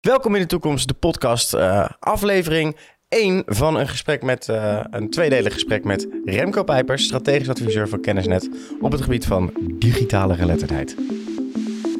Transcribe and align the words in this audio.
Welkom 0.00 0.34
in 0.34 0.40
de 0.40 0.46
toekomst, 0.46 0.88
de 0.88 0.94
podcast 0.94 1.54
uh, 1.54 1.88
aflevering 1.98 2.76
1 3.08 3.42
van 3.46 3.76
een 3.76 3.88
gesprek 3.88 4.22
met 4.22 4.48
uh, 4.48 4.84
een 4.90 5.10
tweedelig 5.10 5.52
gesprek 5.52 5.84
met 5.84 6.08
Remco 6.24 6.64
Pijpers, 6.64 7.04
strategisch 7.04 7.48
adviseur 7.48 7.88
van 7.88 8.00
Kennisnet 8.00 8.50
op 8.80 8.92
het 8.92 9.00
gebied 9.00 9.26
van 9.26 9.52
digitale 9.78 10.34
geletterdheid. 10.34 10.96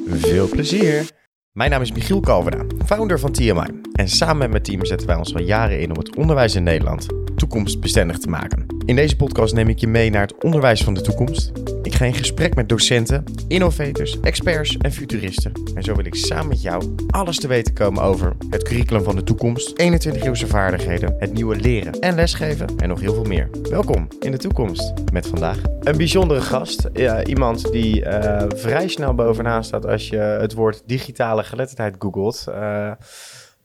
Veel 0.07 0.49
plezier! 0.49 1.11
Mijn 1.53 1.71
naam 1.71 1.83
is 1.83 1.93
Michiel 1.93 2.21
Kalverda, 2.21 2.65
founder 2.87 3.19
van 3.19 3.33
TMI. 3.33 3.81
En 3.93 4.09
samen 4.09 4.39
met 4.39 4.51
mijn 4.51 4.63
team 4.63 4.85
zetten 4.85 5.07
wij 5.07 5.17
ons 5.17 5.35
al 5.35 5.43
jaren 5.43 5.81
in 5.81 5.91
om 5.91 5.99
het 5.99 6.17
onderwijs 6.17 6.55
in 6.55 6.63
Nederland 6.63 7.07
toekomstbestendig 7.37 8.19
te 8.19 8.29
maken. 8.29 8.67
In 8.91 8.97
deze 8.97 9.17
podcast 9.17 9.55
neem 9.55 9.69
ik 9.69 9.79
je 9.79 9.87
mee 9.87 10.11
naar 10.11 10.23
het 10.23 10.45
onderwijs 10.45 10.83
van 10.83 10.95
de 10.95 11.01
toekomst. 11.01 11.53
Ik 11.83 11.95
ga 11.95 12.05
in 12.05 12.15
gesprek 12.15 12.55
met 12.55 12.69
docenten, 12.69 13.25
innovators, 13.49 14.21
experts 14.21 14.77
en 14.77 14.93
futuristen. 14.93 15.53
En 15.75 15.83
zo 15.83 15.95
wil 15.95 16.05
ik 16.05 16.15
samen 16.15 16.49
met 16.49 16.63
jou 16.63 16.95
alles 17.11 17.37
te 17.37 17.49
weten 17.49 17.75
komen 17.75 18.03
over 18.03 18.37
het 18.49 18.63
curriculum 18.63 19.03
van 19.03 19.17
de 19.17 19.23
toekomst, 19.23 19.83
21-eeuwse 19.83 20.47
vaardigheden, 20.47 21.17
het 21.19 21.33
nieuwe 21.33 21.57
leren 21.57 22.01
en 22.01 22.15
lesgeven 22.15 22.67
en 22.77 22.89
nog 22.89 23.01
heel 23.01 23.15
veel 23.15 23.25
meer. 23.25 23.49
Welkom 23.63 24.09
in 24.21 24.31
de 24.31 24.39
toekomst 24.39 24.93
met 25.13 25.27
vandaag 25.27 25.59
een 25.81 25.97
bijzondere 25.97 26.41
gast. 26.41 26.89
Iemand 27.25 27.73
die 27.73 28.05
uh, 28.05 28.45
vrij 28.49 28.89
snel 28.89 29.15
bovenaan 29.15 29.65
staat 29.65 29.87
als 29.87 30.09
je 30.09 30.17
het 30.17 30.55
woord 30.55 30.83
digitale 30.87 31.45
geletterdheid 31.45 31.95
googelt. 31.99 32.45
Uh, 32.49 32.93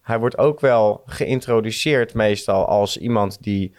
hij 0.02 0.20
wordt 0.20 0.38
ook 0.38 0.60
wel 0.60 1.02
geïntroduceerd 1.06 2.14
meestal 2.14 2.66
als 2.66 2.98
iemand 2.98 3.38
die 3.42 3.74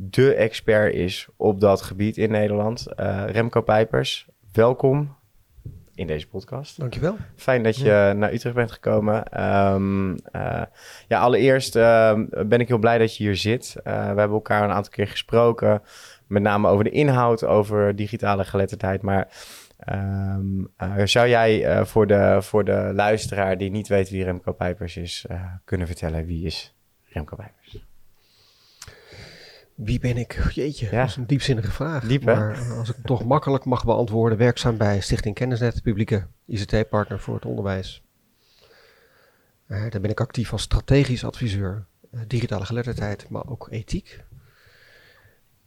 de 0.00 0.34
expert 0.34 0.94
is 0.94 1.28
op 1.36 1.60
dat 1.60 1.82
gebied 1.82 2.16
in 2.16 2.30
Nederland. 2.30 2.86
Uh, 2.96 3.24
Remco 3.26 3.60
Pijpers, 3.60 4.28
welkom 4.52 5.16
in 5.94 6.06
deze 6.06 6.28
podcast. 6.28 6.80
Dankjewel. 6.80 7.16
Fijn 7.36 7.62
dat 7.62 7.76
je 7.76 8.12
naar 8.16 8.32
Utrecht 8.32 8.54
bent 8.54 8.72
gekomen. 8.72 9.44
Um, 9.72 10.10
uh, 10.10 10.62
ja, 11.08 11.20
allereerst 11.20 11.76
uh, 11.76 12.20
ben 12.46 12.60
ik 12.60 12.68
heel 12.68 12.78
blij 12.78 12.98
dat 12.98 13.16
je 13.16 13.24
hier 13.24 13.36
zit. 13.36 13.76
we 13.84 13.90
hebben 13.90 14.30
elkaar 14.30 14.62
een 14.64 14.70
aantal 14.70 14.92
keer 14.92 15.08
gesproken, 15.08 15.82
met 16.26 16.42
name 16.42 16.68
over 16.68 16.84
de 16.84 16.90
inhoud, 16.90 17.44
over 17.44 17.96
digitale 17.96 18.44
geletterdheid, 18.44 19.02
maar 19.02 19.28
Um, 19.92 20.68
uh, 20.82 21.02
zou 21.04 21.28
jij 21.28 21.78
uh, 21.78 21.84
voor, 21.84 22.06
de, 22.06 22.38
voor 22.40 22.64
de 22.64 22.90
luisteraar 22.94 23.58
die 23.58 23.70
niet 23.70 23.88
weet 23.88 24.10
wie 24.10 24.24
Remco 24.24 24.52
Pijpers 24.52 24.96
is, 24.96 25.26
uh, 25.30 25.42
kunnen 25.64 25.86
vertellen 25.86 26.26
wie 26.26 26.46
is 26.46 26.74
Remco 27.04 27.36
Pijpers? 27.36 27.86
Wie 29.78 29.98
ben 29.98 30.16
ik? 30.16 30.50
Jeetje, 30.52 30.86
ja. 30.90 31.00
dat 31.00 31.08
is 31.08 31.16
een 31.16 31.26
diepzinnige 31.26 31.70
vraag. 31.70 32.04
Diep, 32.04 32.24
maar 32.24 32.58
als 32.78 32.88
ik 32.88 32.96
het 32.96 33.06
toch 33.06 33.24
makkelijk 33.24 33.64
mag 33.64 33.84
beantwoorden, 33.84 34.38
werkzaam 34.38 34.76
bij 34.76 35.00
Stichting 35.00 35.34
Kennisnet, 35.34 35.82
publieke 35.82 36.26
ICT-partner 36.46 37.20
voor 37.20 37.34
het 37.34 37.44
onderwijs. 37.44 38.02
daar 39.66 40.00
ben 40.00 40.10
ik 40.10 40.20
actief 40.20 40.52
als 40.52 40.62
strategisch 40.62 41.24
adviseur, 41.24 41.84
digitale 42.26 42.64
geletterdheid, 42.64 43.28
maar 43.28 43.48
ook 43.48 43.68
ethiek. 43.70 44.24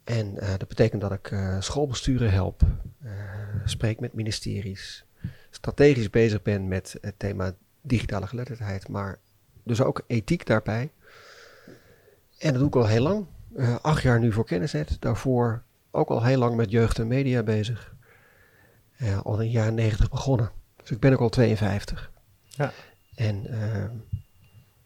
En 0.04 0.34
uh, 0.34 0.48
dat 0.58 0.68
betekent 0.68 1.00
dat 1.00 1.12
ik 1.12 1.30
uh, 1.30 1.60
schoolbesturen 1.60 2.32
help, 2.32 2.62
uh, 3.04 3.10
spreek 3.64 4.00
met 4.00 4.12
ministeries, 4.12 5.04
strategisch 5.50 6.10
bezig 6.10 6.42
ben 6.42 6.68
met 6.68 6.96
het 7.00 7.18
thema 7.18 7.54
digitale 7.80 8.26
geletterdheid, 8.26 8.88
maar 8.88 9.18
dus 9.62 9.80
ook 9.80 10.04
ethiek 10.06 10.46
daarbij. 10.46 10.90
En 12.38 12.50
dat 12.50 12.58
doe 12.58 12.66
ik 12.66 12.76
al 12.76 12.86
heel 12.86 13.02
lang. 13.02 13.26
Acht 13.82 14.02
jaar 14.02 14.18
nu 14.18 14.32
voor 14.32 14.44
Kennisnet, 14.44 14.96
daarvoor 15.00 15.62
ook 15.90 16.08
al 16.08 16.24
heel 16.24 16.38
lang 16.38 16.56
met 16.56 16.70
jeugd 16.70 16.98
en 16.98 17.06
media 17.06 17.42
bezig. 17.42 17.94
al 19.22 19.32
in 19.32 19.38
de 19.38 19.50
jaren 19.50 19.74
negentig 19.74 20.10
begonnen. 20.10 20.50
Dus 20.76 20.90
ik 20.90 21.00
ben 21.00 21.12
ook 21.12 21.20
al 21.20 21.28
52. 21.28 22.10
Ja. 22.48 22.72
En 23.14 23.46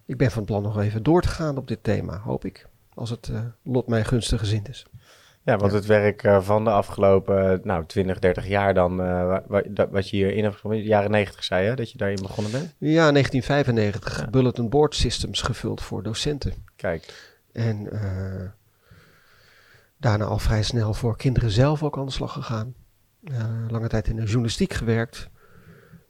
ik 0.07 0.17
ben 0.17 0.31
van 0.31 0.45
plan 0.45 0.63
nog 0.63 0.81
even 0.81 1.03
door 1.03 1.23
te 1.23 1.29
gaan 1.29 1.57
op 1.57 1.69
dit 1.69 1.83
thema, 1.83 2.19
hoop 2.19 2.45
ik. 2.45 2.67
Als 2.95 3.11
het 3.11 3.31
lot 3.63 3.89
mij 3.89 4.05
gunstig 4.05 4.41
gezind 4.41 4.69
is. 4.69 4.87
Ja, 5.47 5.57
want 5.57 5.73
het 5.73 5.87
werk 5.87 6.29
van 6.41 6.65
de 6.65 6.71
afgelopen 6.71 7.61
nou, 7.65 7.87
20, 7.87 8.19
30 8.19 8.47
jaar 8.47 8.75
dan, 8.75 9.01
uh, 9.01 9.37
wat 9.91 10.11
je 10.11 10.17
hierin 10.17 10.45
hebt 10.45 10.63
de 10.63 10.83
jaren 10.83 11.11
90 11.11 11.45
zei 11.45 11.69
je, 11.69 11.75
dat 11.75 11.91
je 11.91 11.99
daarin 11.99 12.23
begonnen 12.23 12.53
bent? 12.53 12.75
Ja, 12.79 13.13
1995, 13.13 14.21
ja. 14.21 14.31
bulletin 14.31 14.69
board 14.69 14.95
systems 14.95 15.43
gevuld 15.43 15.83
voor 15.83 16.03
docenten. 16.03 16.53
Kijk. 16.77 17.35
En 17.57 17.95
uh, 17.95 18.51
daarna 19.97 20.25
al 20.25 20.39
vrij 20.39 20.63
snel 20.63 20.95
voor 20.95 21.17
kinderen 21.17 21.51
zelf 21.51 21.83
ook 21.83 21.99
aan 21.99 22.07
de 22.07 22.13
slag 22.13 22.33
gegaan. 22.33 22.75
lange 23.69 23.89
tijd 23.89 24.09
in 24.09 24.17
de 24.17 24.25
journalistiek 24.25 24.73
gewerkt. 24.73 25.29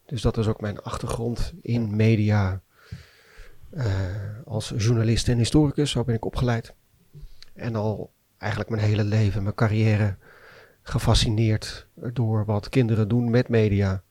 Dus 0.06 0.22
dat 0.22 0.38
is 0.38 0.46
ook 0.46 0.60
mijn 0.60 0.82
achtergrond 0.82 1.52
in 1.62 1.96
media. 1.96 2.60
als 4.44 4.72
journalist 4.76 5.28
en 5.28 5.38
historicus, 5.38 5.90
zo 5.90 6.04
ben 6.04 6.14
ik 6.14 6.24
opgeleid. 6.24 6.74
En 7.54 7.76
al 7.76 8.12
eigenlijk 8.38 8.70
mijn 8.70 8.82
hele 8.82 9.04
leven, 9.04 9.42
mijn 9.42 9.54
carrière 9.54 10.16
gefascineerd 10.82 11.86
door 11.94 12.44
wat 12.44 12.68
kinderen 12.68 13.08
doen 13.08 13.30
met 13.30 13.48
media. 13.48 14.02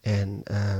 En 0.00 0.40
uh, 0.50 0.76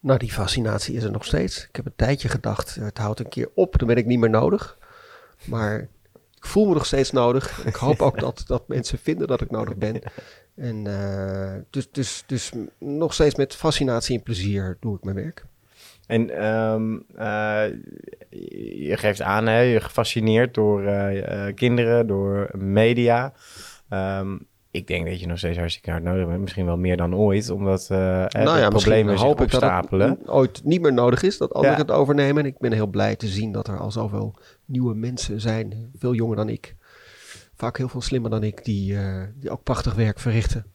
nou, 0.00 0.18
die 0.18 0.32
fascinatie 0.32 0.94
is 0.94 1.04
er 1.04 1.10
nog 1.10 1.24
steeds. 1.24 1.66
Ik 1.68 1.76
heb 1.76 1.86
een 1.86 1.92
tijdje 1.96 2.28
gedacht, 2.28 2.74
het 2.74 2.98
houdt 2.98 3.20
een 3.20 3.28
keer 3.28 3.50
op, 3.54 3.78
dan 3.78 3.88
ben 3.88 3.96
ik 3.96 4.06
niet 4.06 4.18
meer 4.18 4.30
nodig. 4.30 4.78
Maar 5.44 5.80
ik 6.34 6.46
voel 6.46 6.66
me 6.66 6.74
nog 6.74 6.86
steeds 6.86 7.10
nodig. 7.10 7.64
Ik 7.64 7.74
hoop 7.86 8.02
ook 8.02 8.20
dat, 8.20 8.44
dat 8.46 8.68
mensen 8.68 8.98
vinden 8.98 9.26
dat 9.26 9.40
ik 9.40 9.50
nodig 9.50 9.76
ben. 9.76 10.00
En 10.54 10.84
uh, 10.84 11.54
dus, 11.70 11.90
dus, 11.90 12.24
dus 12.26 12.52
nog 12.78 13.14
steeds 13.14 13.34
met 13.34 13.54
fascinatie 13.54 14.16
en 14.16 14.22
plezier 14.22 14.76
doe 14.80 14.96
ik 14.96 15.04
mijn 15.04 15.16
werk. 15.16 15.44
En 16.06 16.46
um, 16.46 17.04
uh, 17.18 17.64
je 18.86 18.96
geeft 18.96 19.20
aan, 19.22 19.46
hè, 19.46 19.60
je 19.60 19.80
gefascineerd 19.80 20.54
door 20.54 20.82
uh, 20.82 21.54
kinderen, 21.54 22.06
door 22.06 22.50
media. 22.56 23.32
Um, 23.90 24.46
ik 24.70 24.86
denk 24.86 25.06
dat 25.06 25.20
je 25.20 25.26
nog 25.26 25.38
steeds 25.38 25.58
hartstikke 25.58 25.90
hard 25.90 26.02
nodig 26.02 26.26
bent. 26.26 26.40
Misschien 26.40 26.64
wel 26.64 26.76
meer 26.76 26.96
dan 26.96 27.14
ooit, 27.14 27.50
omdat 27.50 27.88
uh, 27.92 27.98
nou 28.26 28.58
ja, 28.58 28.68
problemen 28.68 29.18
zich 29.18 29.28
opstapelen. 29.28 30.08
Dat 30.08 30.18
het 30.18 30.28
ooit 30.28 30.64
niet 30.64 30.80
meer 30.80 30.92
nodig 30.92 31.22
is 31.22 31.38
dat 31.38 31.52
anderen 31.52 31.76
ja. 31.76 31.82
het 31.82 31.90
overnemen. 31.90 32.42
En 32.42 32.48
ik 32.48 32.58
ben 32.58 32.72
heel 32.72 32.86
blij 32.86 33.16
te 33.16 33.28
zien 33.28 33.52
dat 33.52 33.68
er 33.68 33.78
al 33.78 33.90
zoveel 33.90 34.34
nieuwe 34.64 34.94
mensen 34.94 35.40
zijn, 35.40 35.90
veel 35.98 36.14
jonger 36.14 36.36
dan 36.36 36.48
ik. 36.48 36.76
Vaak 37.54 37.76
heel 37.76 37.88
veel 37.88 38.00
slimmer 38.00 38.30
dan 38.30 38.42
ik, 38.42 38.64
die, 38.64 38.92
uh, 38.92 39.22
die 39.34 39.50
ook 39.50 39.62
prachtig 39.62 39.94
werk 39.94 40.18
verrichten. 40.18 40.66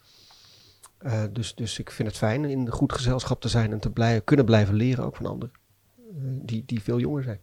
Uh, 1.05 1.23
dus, 1.31 1.55
dus 1.55 1.79
ik 1.79 1.91
vind 1.91 2.07
het 2.07 2.17
fijn 2.17 2.45
in 2.45 2.69
goed 2.69 2.93
gezelschap 2.93 3.41
te 3.41 3.47
zijn 3.47 3.71
en 3.71 3.79
te 3.79 4.21
kunnen 4.23 4.45
blijven 4.45 4.73
leren 4.73 5.05
ook 5.05 5.15
van 5.15 5.25
anderen. 5.25 5.55
Uh, 5.97 6.21
die, 6.41 6.63
die 6.65 6.81
veel 6.81 6.99
jonger 6.99 7.23
zijn. 7.23 7.39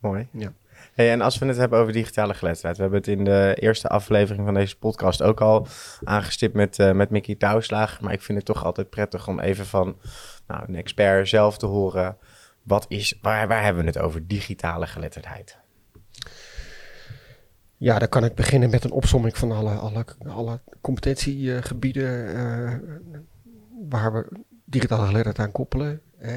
Mooi. 0.00 0.28
Ja. 0.32 0.52
Hey, 0.94 1.10
en 1.10 1.20
als 1.20 1.38
we 1.38 1.46
het 1.46 1.56
hebben 1.56 1.78
over 1.78 1.92
digitale 1.92 2.34
geletterdheid. 2.34 2.76
We 2.76 2.82
hebben 2.82 3.00
het 3.00 3.08
in 3.08 3.24
de 3.24 3.56
eerste 3.58 3.88
aflevering 3.88 4.44
van 4.44 4.54
deze 4.54 4.78
podcast 4.78 5.22
ook 5.22 5.40
al 5.40 5.66
aangestipt 6.04 6.54
met, 6.54 6.78
uh, 6.78 6.92
met 6.92 7.10
Mickey 7.10 7.34
Touwslaag. 7.34 8.00
Maar 8.00 8.12
ik 8.12 8.22
vind 8.22 8.38
het 8.38 8.46
toch 8.46 8.64
altijd 8.64 8.90
prettig 8.90 9.28
om 9.28 9.40
even 9.40 9.66
van 9.66 9.96
nou, 10.46 10.64
een 10.66 10.74
expert 10.74 11.28
zelf 11.28 11.58
te 11.58 11.66
horen. 11.66 12.16
Wat 12.62 12.84
is, 12.88 13.18
waar, 13.22 13.48
waar 13.48 13.62
hebben 13.62 13.82
we 13.82 13.88
het 13.88 13.98
over 13.98 14.26
digitale 14.26 14.86
geletterdheid? 14.86 15.58
Ja, 17.76 17.98
dan 17.98 18.08
kan 18.08 18.24
ik 18.24 18.34
beginnen 18.34 18.70
met 18.70 18.84
een 18.84 18.92
opsomming 18.92 19.36
van 19.36 19.52
alle, 19.52 19.74
alle, 19.74 20.04
alle 20.28 20.60
competentiegebieden 20.80 22.36
uh, 22.36 22.74
waar 23.88 24.12
we 24.12 24.40
digitale 24.64 25.06
geletterdheid 25.06 25.46
aan 25.46 25.52
koppelen. 25.52 26.00
Uh, 26.22 26.30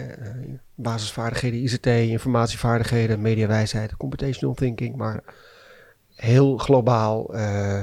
basisvaardigheden, 0.76 1.60
ICT, 1.60 1.86
informatievaardigheden, 1.86 3.22
mediawijsheid, 3.22 3.98
computational 3.98 4.56
thinking, 4.56 4.96
maar 4.96 5.24
heel 6.16 6.58
globaal 6.58 7.36
uh, 7.36 7.82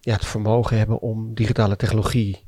ja, 0.00 0.12
het 0.12 0.24
vermogen 0.24 0.78
hebben 0.78 1.00
om 1.00 1.34
digitale 1.34 1.76
technologie 1.76 2.44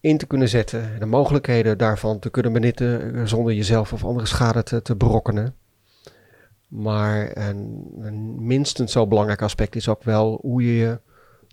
in 0.00 0.18
te 0.18 0.26
kunnen 0.26 0.48
zetten, 0.48 0.98
de 0.98 1.06
mogelijkheden 1.06 1.78
daarvan 1.78 2.18
te 2.18 2.30
kunnen 2.30 2.52
benutten 2.52 3.28
zonder 3.28 3.52
jezelf 3.54 3.92
of 3.92 4.04
andere 4.04 4.26
schade 4.26 4.62
te, 4.62 4.82
te 4.82 4.96
berokkenen. 4.96 5.54
Maar 6.68 7.36
een, 7.36 7.92
een, 7.98 8.46
minstens 8.46 8.92
zo 8.92 9.06
belangrijk 9.06 9.42
aspect 9.42 9.76
is 9.76 9.88
ook 9.88 10.02
wel 10.02 10.38
hoe 10.42 10.62
je 10.62 10.72
je 10.72 11.00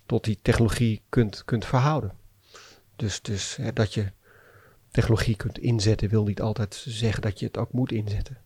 tot 0.05 0.23
die 0.23 0.39
technologie 0.41 1.01
kunt, 1.09 1.45
kunt 1.45 1.65
verhouden. 1.65 2.11
Dus, 2.95 3.21
dus 3.21 3.55
hè, 3.55 3.73
dat 3.73 3.93
je 3.93 4.11
technologie 4.91 5.35
kunt 5.35 5.57
inzetten 5.57 6.09
wil 6.09 6.23
niet 6.23 6.41
altijd 6.41 6.83
zeggen 6.87 7.21
dat 7.21 7.39
je 7.39 7.45
het 7.45 7.57
ook 7.57 7.71
moet 7.71 7.91
inzetten. 7.91 8.37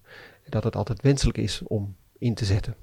Dat 0.50 0.64
het 0.64 0.76
altijd 0.76 1.02
wenselijk 1.02 1.38
is 1.38 1.62
om 1.64 1.96
in 2.18 2.34
te 2.34 2.46
zetten. 2.46 2.76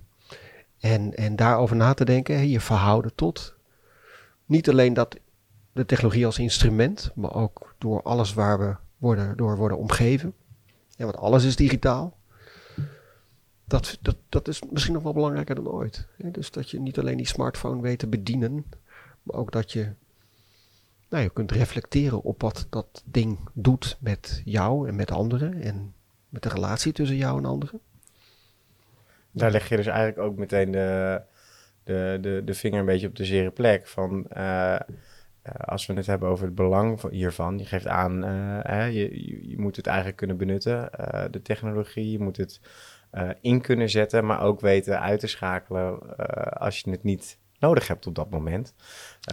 En, 0.79 1.15
en 1.15 1.37
daarover 1.37 1.77
na 1.77 1.95
te 1.95 2.05
denken, 2.05 2.49
je 2.49 2.61
verhouden 2.61 3.15
tot. 3.15 3.55
Niet 4.47 4.69
alleen 4.69 4.95
dat 4.95 5.17
de 5.73 5.87
technologie 5.87 6.27
als 6.27 6.39
instrument, 6.39 7.11
maar 7.15 7.35
ook 7.35 7.75
door 7.79 8.03
alles 8.03 8.35
waar 8.35 8.59
we 8.59 8.77
worden, 8.99 9.37
door 9.37 9.57
worden 9.57 9.79
omgeven. 9.79 10.35
Ja, 10.89 11.05
want 11.05 11.17
alles 11.17 11.45
is 11.45 11.57
digitaal 11.57 12.17
dat, 13.73 13.99
dat, 14.01 14.17
dat 14.29 14.49
is 14.49 14.63
misschien 14.71 14.95
nog 14.95 15.03
wel 15.03 15.13
belangrijker 15.13 15.55
dan 15.55 15.69
ooit. 15.69 16.07
Dus 16.17 16.51
dat 16.51 16.71
je 16.71 16.81
niet 16.81 16.99
alleen 16.99 17.17
die 17.17 17.27
smartphone 17.27 17.81
weet 17.81 17.99
te 17.99 18.07
bedienen, 18.07 18.65
maar 19.23 19.37
ook 19.37 19.53
dat 19.53 19.73
je 19.73 19.93
nou, 21.13 21.25
je 21.25 21.31
kunt 21.31 21.53
reflecteren 21.53 22.23
op 22.23 22.43
wat 22.43 22.67
dat 22.71 23.03
ding 23.05 23.39
doet 23.53 23.97
met 24.01 24.43
jou 24.45 24.89
en 24.89 24.97
met 24.97 25.11
anderen 25.11 25.63
en 25.63 25.95
met 26.29 26.43
de 26.43 26.49
relatie 26.49 26.93
tussen 26.93 27.17
jou 27.17 27.39
en 27.39 27.45
anderen. 27.45 27.81
Daar 29.31 29.51
leg 29.51 29.69
je 29.69 29.77
dus 29.77 29.87
eigenlijk 29.87 30.19
ook 30.19 30.37
meteen 30.37 30.71
de, 30.71 31.21
de, 31.85 32.19
de, 32.21 32.43
de 32.45 32.55
vinger 32.55 32.81
een 32.81 32.87
beetje 32.87 33.07
op 33.07 33.17
de 33.17 33.25
zere 33.25 33.51
plek. 33.51 33.87
Van, 33.87 34.27
uh, 34.37 34.81
als 35.45 35.87
we 35.87 35.93
het 35.93 36.07
hebben 36.07 36.29
over 36.29 36.45
het 36.45 36.55
belang 36.55 37.01
van, 37.01 37.11
hiervan, 37.11 37.59
je 37.59 37.65
geeft 37.65 37.87
aan, 37.87 38.25
uh, 38.25 38.93
je, 38.93 39.49
je, 39.49 39.59
moet 39.59 39.77
het 39.77 39.87
eigenlijk 39.87 40.17
kunnen 40.17 40.37
benutten, 40.37 40.91
de 41.31 41.43
technologie, 41.43 42.11
je 42.11 42.21
moet 42.21 42.37
het 42.37 42.61
in 43.41 43.61
kunnen 43.61 43.91
zetten, 43.91 44.27
maar 44.27 44.43
ook 44.43 44.61
weten 44.61 45.01
uit 45.01 45.21
te 45.21 45.27
schakelen 45.27 46.17
als 46.59 46.81
je 46.81 46.91
het 46.91 47.03
niet 47.03 47.39
nodig 47.63 47.89
hebt 47.89 48.07
op 48.07 48.15
dat 48.15 48.31
moment. 48.31 48.75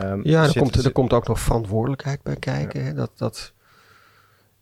Um, 0.02 0.20
ja, 0.24 0.44
er 0.44 0.60
komt, 0.60 0.86
er 0.86 0.92
komt 0.92 1.14
ook 1.14 1.28
nog 1.28 1.40
verantwoordelijkheid 1.40 2.24
bij 2.24 2.36
kijken. 2.36 2.86
Hè? 2.86 2.94
Dat, 2.94 3.12
dat 3.16 3.54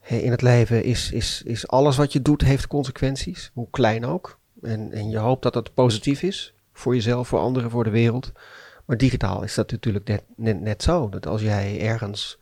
in 0.02 0.32
het 0.32 0.42
leven 0.42 0.84
is, 0.84 1.12
is, 1.12 1.42
is 1.46 1.68
alles 1.68 1.98
wat 1.98 2.14
je 2.14 2.22
doet, 2.22 2.42
heeft 2.42 2.68
consequenties, 2.68 3.52
hoe 3.54 3.68
klein 3.72 4.06
ook. 4.06 4.40
En, 4.62 4.92
en 4.92 5.10
je 5.10 5.18
hoopt 5.18 5.44
dat 5.44 5.54
het 5.54 5.74
positief 5.74 6.22
is 6.24 6.54
voor 6.74 6.96
jezelf, 6.96 7.28
voor 7.28 7.40
anderen, 7.40 7.70
voor 7.70 7.84
de 7.84 7.90
wereld. 7.90 8.32
Maar 8.86 8.98
digitaal 8.98 9.44
is 9.44 9.54
dat 9.54 9.72
natuurlijk 9.72 10.08
net, 10.08 10.24
net, 10.36 10.62
net 10.62 10.84
zo. 10.84 11.10
Dat 11.10 11.28
als 11.28 11.42
jij 11.42 11.82
ergens 11.82 12.40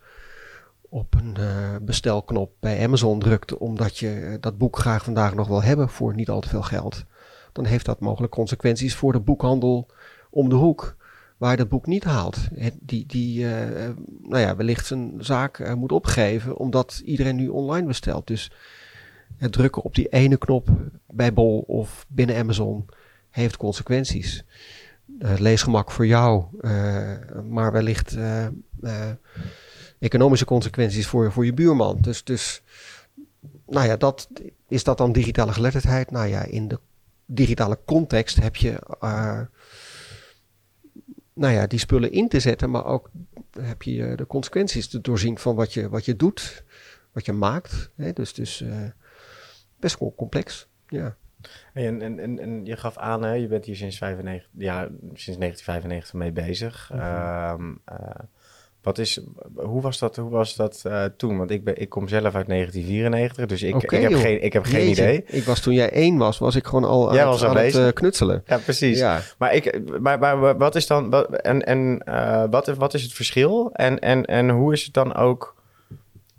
op 0.89 1.13
een 1.13 1.36
uh, 1.39 1.75
bestelknop 1.81 2.51
bij 2.60 2.83
Amazon 2.83 3.19
drukt, 3.19 3.57
omdat 3.57 3.98
je 3.98 4.19
eh, 4.19 4.33
dat 4.39 4.57
boek 4.57 4.77
graag 4.77 5.04
vandaag 5.04 5.36
nog 5.36 5.48
wil 5.48 5.63
hebben 5.63 5.89
voor 5.89 6.16
niet 6.16 6.30
al 6.30 6.39
te 6.39 6.50
veel 6.50 6.62
geld, 6.62 7.04
dan 7.51 7.66
heeft 7.66 7.86
dat 7.86 8.00
mogelijk 8.00 8.33
consequenties 8.33 8.95
voor 8.95 9.12
de 9.12 9.19
boekhandel 9.19 9.88
om 10.30 10.50
de 10.50 10.56
hoek 10.56 10.95
waar 11.38 11.58
dat 11.58 11.70
boek 11.70 11.86
niet 11.86 12.04
haalt. 12.04 12.38
Die, 12.82 13.06
die 13.06 13.44
uh, 13.44 13.90
nou 14.22 14.42
ja, 14.42 14.56
wellicht 14.56 14.86
zijn 14.86 15.14
zaak 15.18 15.60
uh, 15.60 15.74
moet 15.74 15.92
opgeven 15.92 16.58
omdat 16.58 17.02
iedereen 17.06 17.36
nu 17.36 17.48
online 17.48 17.88
bestelt. 17.88 18.28
Dus 18.28 18.52
het 19.38 19.52
drukken 19.52 19.82
op 19.82 19.96
die 19.96 20.08
ene 20.08 20.38
knop 20.38 20.70
bij 21.08 21.34
Bol 21.34 21.60
of 21.60 22.06
binnen 22.10 22.36
Amazon 22.36 22.86
heeft 23.30 23.58
consequenties. 23.58 24.44
Uh, 25.20 25.34
leesgemak 25.38 25.92
voor 25.92 26.08
jou, 26.08 26.46
maar 27.50 27.72
wellicht 27.72 28.18
economische 30.00 30.46
consequenties 30.46 31.08
voor, 31.08 31.32
voor 31.32 31.46
je 31.46 31.54
buurman. 31.54 31.98
Dus, 32.02 32.24
dus 32.24 32.62
nou 33.68 33.88
ja, 33.88 33.96
dat, 33.96 34.30
is 34.68 34.84
dat 34.84 34.98
dan 34.98 35.12
digitale 35.12 35.54
geletterdheid? 35.54 36.12
Nou 36.12 36.28
ja, 36.28 36.44
in 36.44 36.68
de 36.68 36.80
digitale 37.26 37.80
context 37.86 38.42
heb 38.42 38.56
je 38.56 38.80
nou 41.36 41.54
ja, 41.54 41.68
die 41.68 41.80
spullen 41.80 42.12
in 42.12 42.28
te 42.28 42.40
zetten, 42.40 42.70
maar 42.70 42.86
ook 42.86 43.10
heb 43.60 43.82
je 43.82 44.16
de 44.16 44.28
consequenties 44.28 44.88
te 44.88 45.02
doorzien 45.02 45.38
van 45.38 45.56
wat 45.56 45.74
je, 45.74 45.90
wat 45.90 46.06
je 46.06 46.16
doet, 46.16 46.64
wat 47.12 47.26
je 47.26 47.34
maakt. 47.34 47.92
Hè? 47.96 48.14
Dus, 48.14 48.34
dus 48.34 48.62
uh, 48.62 48.90
best 49.80 50.00
wel 50.00 50.14
complex. 50.16 50.68
Ja. 50.88 51.16
En, 51.74 52.02
en, 52.02 52.20
en, 52.20 52.40
en 52.40 52.66
je 52.66 52.78
gaf 52.78 52.98
aan, 52.98 53.24
hè, 53.24 53.34
je 53.34 53.48
bent 53.48 53.66
hier 53.66 53.76
sinds, 53.76 53.98
95, 53.98 54.50
ja, 54.58 54.80
sinds 55.14 55.40
1995 55.40 56.14
mee 56.14 56.32
bezig. 56.32 56.90
Mm 56.94 57.00
-hmm. 57.00 57.82
Wat 58.86 58.98
is, 58.98 59.20
hoe 59.56 59.82
was 59.82 60.00
dat, 60.00 60.16
hoe 60.16 60.30
was 60.30 60.56
dat 60.56 60.84
uh, 60.88 61.04
toen? 61.18 61.38
Want 61.38 61.52
ik, 61.52 61.64
ben, 61.64 61.82
ik 61.82 61.90
kom 61.90 62.08
zelf 62.08 62.36
uit 62.36 62.48
1994, 62.48 63.46
dus 63.46 63.64
ik, 63.64 63.76
okay, 63.76 64.00
ik 64.00 64.10
heb, 64.10 64.20
geen, 64.20 64.44
ik 64.44 64.54
heb 64.54 64.64
geen 64.64 64.90
idee. 64.90 65.24
Ik 65.28 65.44
was 65.44 65.60
toen 65.60 65.74
jij 65.74 65.90
één 65.90 66.18
was, 66.18 66.38
was 66.38 66.56
ik 66.56 66.66
gewoon 66.66 66.84
al 66.84 67.20
aan, 67.20 67.28
was 67.28 67.44
aan 67.44 67.58
het 67.58 67.76
uh, 67.76 67.88
knutselen. 67.94 68.44
Ja, 68.46 68.58
precies. 68.58 68.98
Ja. 69.00 69.22
Maar, 69.38 69.54
ik, 69.54 69.80
maar, 70.00 70.20
maar 70.20 70.58
wat 70.58 70.76
is 70.76 70.88
dan, 70.88 71.10
wat, 71.10 71.30
en, 71.30 71.66
en 71.66 72.02
uh, 72.10 72.44
wat, 72.50 72.68
wat 72.68 72.94
is 72.94 73.04
het 73.04 73.14
verschil? 73.14 73.70
En, 73.74 74.00
en, 74.00 74.26
en 74.26 74.50
hoe 74.50 74.74
is 74.74 74.84
het 74.84 74.94
dan 74.94 75.16
ook 75.16 75.56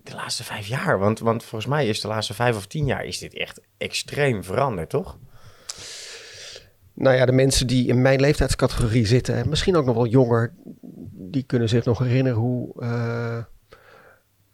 de 0.02 0.14
laatste 0.14 0.44
vijf 0.44 0.66
jaar? 0.66 0.98
Want, 0.98 1.18
want 1.18 1.44
volgens 1.44 1.70
mij 1.70 1.88
is 1.88 2.00
de 2.00 2.08
laatste 2.08 2.34
vijf 2.34 2.56
of 2.56 2.66
tien 2.66 2.86
jaar 2.86 3.04
is 3.04 3.18
dit 3.18 3.34
echt 3.34 3.60
extreem 3.78 4.44
veranderd, 4.44 4.90
toch? 4.90 5.18
Nou 6.98 7.16
ja, 7.16 7.26
de 7.26 7.32
mensen 7.32 7.66
die 7.66 7.86
in 7.86 8.02
mijn 8.02 8.20
leeftijdscategorie 8.20 9.06
zitten, 9.06 9.48
misschien 9.48 9.76
ook 9.76 9.84
nog 9.84 9.94
wel 9.94 10.06
jonger, 10.06 10.52
die 11.12 11.42
kunnen 11.42 11.68
zich 11.68 11.84
nog 11.84 11.98
herinneren 11.98 12.38
hoe 12.38 12.72
uh, 12.78 13.38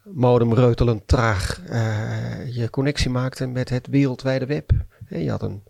modemreutelend 0.03 1.09
traag 1.09 1.61
uh, 1.71 2.55
je 2.56 2.71
connectie 2.71 3.11
maakte 3.11 3.47
met 3.47 3.69
het 3.69 3.87
wereldwijde 3.87 4.47
web. 4.47 4.71
je 5.09 5.31
had 5.31 5.43
een 5.43 5.62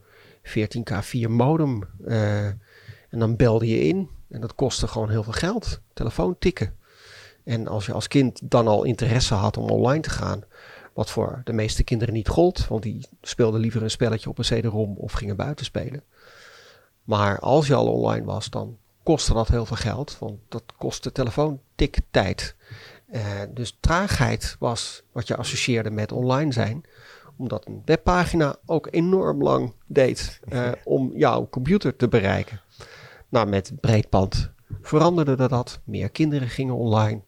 14K4 0.44 1.28
modem 1.28 1.82
uh, 2.06 2.46
en 2.46 3.19
dan 3.19 3.36
belde 3.36 3.66
je 3.66 3.80
in 3.80 4.08
en 4.28 4.40
dat 4.40 4.54
kostte 4.54 4.88
gewoon 4.88 5.10
heel 5.10 5.22
veel 5.22 5.32
geld. 5.32 5.80
Telefoon 5.92 6.38
tikken. 6.38 6.74
En 7.44 7.69
als 7.69 7.86
je 7.86 7.92
als 7.92 8.08
kind 8.08 8.40
dan 8.42 8.69
al 8.69 8.84
interesse 8.84 9.34
had 9.34 9.56
om 9.56 9.70
online 9.70 10.02
te 10.02 10.10
gaan, 10.10 10.42
wat 10.92 11.10
voor 11.10 11.40
de 11.44 11.52
meeste 11.52 11.84
kinderen 11.84 12.14
niet 12.14 12.28
gold, 12.28 12.66
want 12.69 12.82
die 12.82 13.08
speelden 13.22 13.60
liever 13.60 13.82
een 13.82 13.90
spelletje 13.90 14.28
op 14.28 14.38
een 14.38 14.44
CD-ROM 14.44 14.96
of 14.96 15.12
gingen 15.12 15.36
buiten 15.36 15.64
spelen. 15.64 16.02
Maar 17.04 17.38
als 17.38 17.66
je 17.66 17.75
al 17.75 17.93
online 17.93 18.25
was, 18.25 18.50
dan 18.50 18.78
kostte 19.02 19.32
dat 19.32 19.49
heel 19.49 19.66
veel 19.66 19.76
geld, 19.76 20.19
want 20.19 20.38
dat 20.49 20.62
kostte 20.76 21.12
telefoontiktijd. 21.12 22.56
Uh, 23.12 23.20
dus 23.50 23.76
traagheid 23.81 24.56
was 24.58 25.02
wat 25.12 25.26
je 25.26 25.37
associeerde 25.37 25.90
met 25.90 26.12
online 26.12 26.52
zijn, 26.52 26.84
omdat 27.37 27.66
een 27.66 27.82
webpagina 27.84 28.56
ook 28.66 28.88
enorm 28.90 29.43
lang 29.43 29.75
deed 29.87 30.40
uh, 30.49 30.72
om 30.84 31.12
jouw 31.14 31.49
computer 31.49 31.96
te 31.96 32.08
bereiken. 32.08 32.60
Nou, 33.28 33.46
met 33.48 33.72
breedband 33.81 34.50
veranderde 34.81 35.48
dat. 35.48 35.81
Meer 35.84 36.10
kinderen 36.10 36.48
gingen 36.48 36.75
online. 36.75 37.20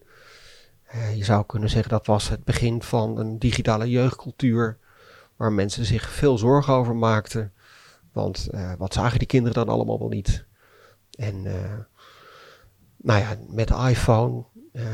Uh, 0.95 1.17
je 1.17 1.25
zou 1.25 1.45
kunnen 1.47 1.71
zeggen 1.71 1.91
dat 1.91 2.07
was 2.07 2.29
het 2.29 2.45
begin 2.45 2.83
van 2.83 3.19
een 3.19 3.39
digitale 3.39 3.91
jeugdcultuur, 3.91 4.79
waar 5.37 5.53
mensen 5.53 5.85
zich 5.85 6.11
veel 6.11 6.39
zorgen 6.39 6.75
over 6.75 6.97
maakten. 6.97 7.53
Want 8.15 8.49
wat 8.79 8.93
zagen 8.93 9.19
die 9.19 9.29
kinderen 9.29 9.67
dan 9.67 9.75
allemaal 9.75 9.99
wel 9.99 10.09
niet? 10.09 10.45
En 11.19 11.45
uh, 11.45 11.53
nou 12.97 13.21
ja, 13.21 13.37
met 13.49 13.69
de 13.69 13.75
iPhone, 13.89 14.45
uh, 14.73 14.85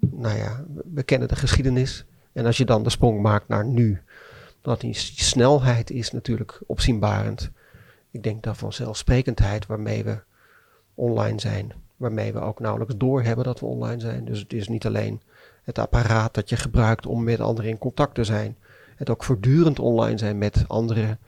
nou 0.00 0.36
ja, 0.36 0.64
we 0.92 1.02
kennen 1.02 1.28
de 1.28 1.36
geschiedenis. 1.36 2.04
En 2.32 2.46
als 2.46 2.56
je 2.56 2.64
dan 2.64 2.82
de 2.82 2.90
sprong 2.90 3.20
maakt 3.20 3.48
naar 3.48 3.64
nu, 3.64 4.02
dat 4.60 4.80
die, 4.80 4.94
snelheid 4.94 5.90
is 5.90 6.10
natuurlijk 6.10 6.60
opzienbarend. 6.66 7.50
Ik 8.10 8.22
denk 8.22 8.42
dat 8.42 8.56
vanzelfsprekendheid 8.56 9.66
waarmee 9.66 10.04
we 10.04 10.20
online 10.94 11.40
zijn, 11.40 11.72
waarmee 11.96 12.32
we 12.32 12.40
ook 12.40 12.60
nauwelijks 12.60 12.96
doorhebben 12.96 13.44
dat 13.44 13.60
we 13.60 13.66
online 13.66 14.00
zijn. 14.00 14.24
Dus 14.24 14.38
het 14.38 14.52
is 14.52 14.68
niet 14.68 14.86
alleen 14.86 15.20
het 15.62 15.78
apparaat 15.78 16.34
dat 16.34 16.48
je 16.48 16.56
gebruikt 16.56 17.06
om 17.06 17.24
met 17.24 17.40
anderen 17.40 17.70
in 17.70 17.78
contact 17.78 18.14
te 18.14 18.24
zijn. 18.24 18.56
Het 18.96 19.10
ook 19.10 19.24
voortdurend 19.24 19.78
online 19.78 20.18
zijn 20.18 20.38
met 20.38 20.64
anderen. 20.66 21.18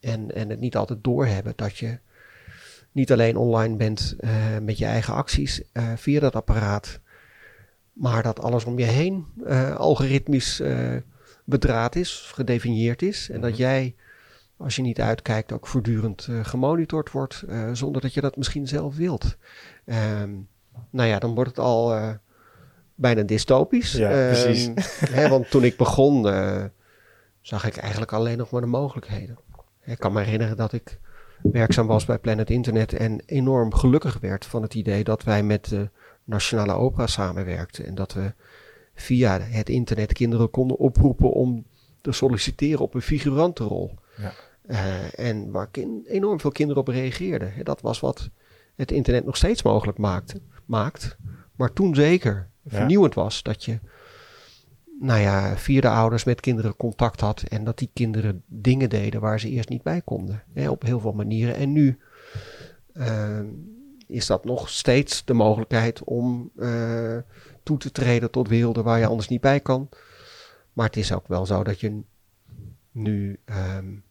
En, 0.00 0.34
en 0.34 0.48
het 0.48 0.60
niet 0.60 0.76
altijd 0.76 1.04
doorhebben 1.04 1.52
dat 1.56 1.78
je 1.78 1.98
niet 2.92 3.12
alleen 3.12 3.36
online 3.36 3.76
bent 3.76 4.16
uh, 4.20 4.30
met 4.62 4.78
je 4.78 4.84
eigen 4.84 5.14
acties 5.14 5.62
uh, 5.72 5.92
via 5.96 6.20
dat 6.20 6.34
apparaat, 6.34 7.00
maar 7.92 8.22
dat 8.22 8.40
alles 8.40 8.64
om 8.64 8.78
je 8.78 8.84
heen 8.84 9.26
uh, 9.46 9.76
algoritmisch 9.76 10.62
bedraad 11.44 11.96
is, 11.96 12.30
gedefinieerd 12.34 13.02
is. 13.02 13.30
En 13.30 13.40
dat 13.40 13.50
mhm. 13.50 13.58
jij, 13.58 13.94
als 14.56 14.76
je 14.76 14.82
niet 14.82 15.00
uitkijkt, 15.00 15.52
ook 15.52 15.66
voortdurend 15.66 16.28
gemonitord 16.42 17.10
wordt, 17.10 17.44
zonder 17.72 18.02
dat 18.02 18.14
je 18.14 18.20
dat 18.20 18.36
misschien 18.36 18.68
zelf 18.68 18.96
wilt. 18.96 19.36
Um, 19.84 20.48
nou 20.90 21.08
ja, 21.08 21.18
dan 21.18 21.34
wordt 21.34 21.50
het 21.50 21.58
al 21.58 21.94
bijna 22.94 23.22
dystopisch. 23.22 23.92
Ja, 23.92 24.08
precies. 24.08 24.66
Ehm, 24.66 25.12
hè, 25.12 25.28
want 25.28 25.50
toen 25.50 25.64
ik 25.64 25.76
begon, 25.76 26.22
zag 27.40 27.66
ik 27.66 27.76
eigenlijk 27.76 28.12
alleen 28.12 28.38
nog 28.38 28.50
maar 28.50 28.60
de 28.60 28.66
mogelijkheden. 28.66 29.38
Ik 29.84 29.98
kan 29.98 30.12
me 30.12 30.22
herinneren 30.22 30.56
dat 30.56 30.72
ik 30.72 30.98
werkzaam 31.42 31.86
was 31.86 32.04
bij 32.04 32.18
Planet 32.18 32.50
Internet 32.50 32.92
en 32.92 33.22
enorm 33.26 33.74
gelukkig 33.74 34.18
werd 34.20 34.46
van 34.46 34.62
het 34.62 34.74
idee 34.74 35.04
dat 35.04 35.22
wij 35.22 35.42
met 35.42 35.68
de 35.68 35.88
Nationale 36.24 36.72
Opera 36.72 37.06
samenwerkten 37.06 37.86
en 37.86 37.94
dat 37.94 38.12
we 38.12 38.32
via 38.94 39.40
het 39.40 39.68
internet 39.68 40.12
kinderen 40.12 40.50
konden 40.50 40.76
oproepen 40.76 41.32
om 41.32 41.64
te 42.00 42.12
solliciteren 42.12 42.80
op 42.80 42.94
een 42.94 43.02
figurantenrol. 43.02 43.94
Ja. 44.16 44.32
Uh, 44.66 45.18
en 45.18 45.50
waar 45.50 45.68
enorm 46.06 46.40
veel 46.40 46.50
kinderen 46.50 46.82
op 46.82 46.88
reageerden. 46.88 47.52
Dat 47.62 47.80
was 47.80 48.00
wat 48.00 48.30
het 48.76 48.92
internet 48.92 49.24
nog 49.24 49.36
steeds 49.36 49.62
mogelijk 49.62 49.98
maakte, 49.98 50.40
maakt. 50.64 51.16
Maar 51.56 51.72
toen 51.72 51.94
zeker 51.94 52.48
vernieuwend 52.66 53.14
was 53.14 53.42
dat 53.42 53.64
je 53.64 53.78
nou 55.00 55.20
ja, 55.20 55.56
vierde 55.56 55.88
ouders 55.88 56.24
met 56.24 56.40
kinderen 56.40 56.76
contact 56.76 57.20
had. 57.20 57.42
En 57.42 57.64
dat 57.64 57.78
die 57.78 57.90
kinderen 57.92 58.42
dingen 58.46 58.88
deden 58.88 59.20
waar 59.20 59.40
ze 59.40 59.48
eerst 59.48 59.68
niet 59.68 59.82
bij 59.82 60.00
konden. 60.00 60.42
Hè, 60.52 60.70
op 60.70 60.82
heel 60.82 61.00
veel 61.00 61.12
manieren. 61.12 61.54
En 61.54 61.72
nu 61.72 61.98
uh, 62.94 63.40
is 64.06 64.26
dat 64.26 64.44
nog 64.44 64.68
steeds 64.68 65.24
de 65.24 65.34
mogelijkheid 65.34 66.04
om 66.04 66.50
uh, 66.56 67.18
toe 67.62 67.78
te 67.78 67.92
treden 67.92 68.30
tot 68.30 68.48
werelden 68.48 68.84
waar 68.84 68.98
je 68.98 69.06
anders 69.06 69.28
niet 69.28 69.40
bij 69.40 69.60
kan. 69.60 69.88
Maar 70.72 70.86
het 70.86 70.96
is 70.96 71.12
ook 71.12 71.28
wel 71.28 71.46
zo 71.46 71.64
dat 71.64 71.80
je 71.80 72.00
nu, 72.90 73.40
um, 73.76 74.04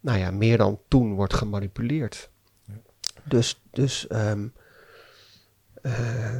nou 0.00 0.18
ja, 0.18 0.30
meer 0.30 0.58
dan 0.58 0.80
toen 0.88 1.14
wordt 1.14 1.34
gemanipuleerd. 1.34 2.30
Ja. 2.64 2.74
Dus, 3.24 3.62
dus 3.70 4.06
um, 4.10 4.42
Uh, 4.42 4.61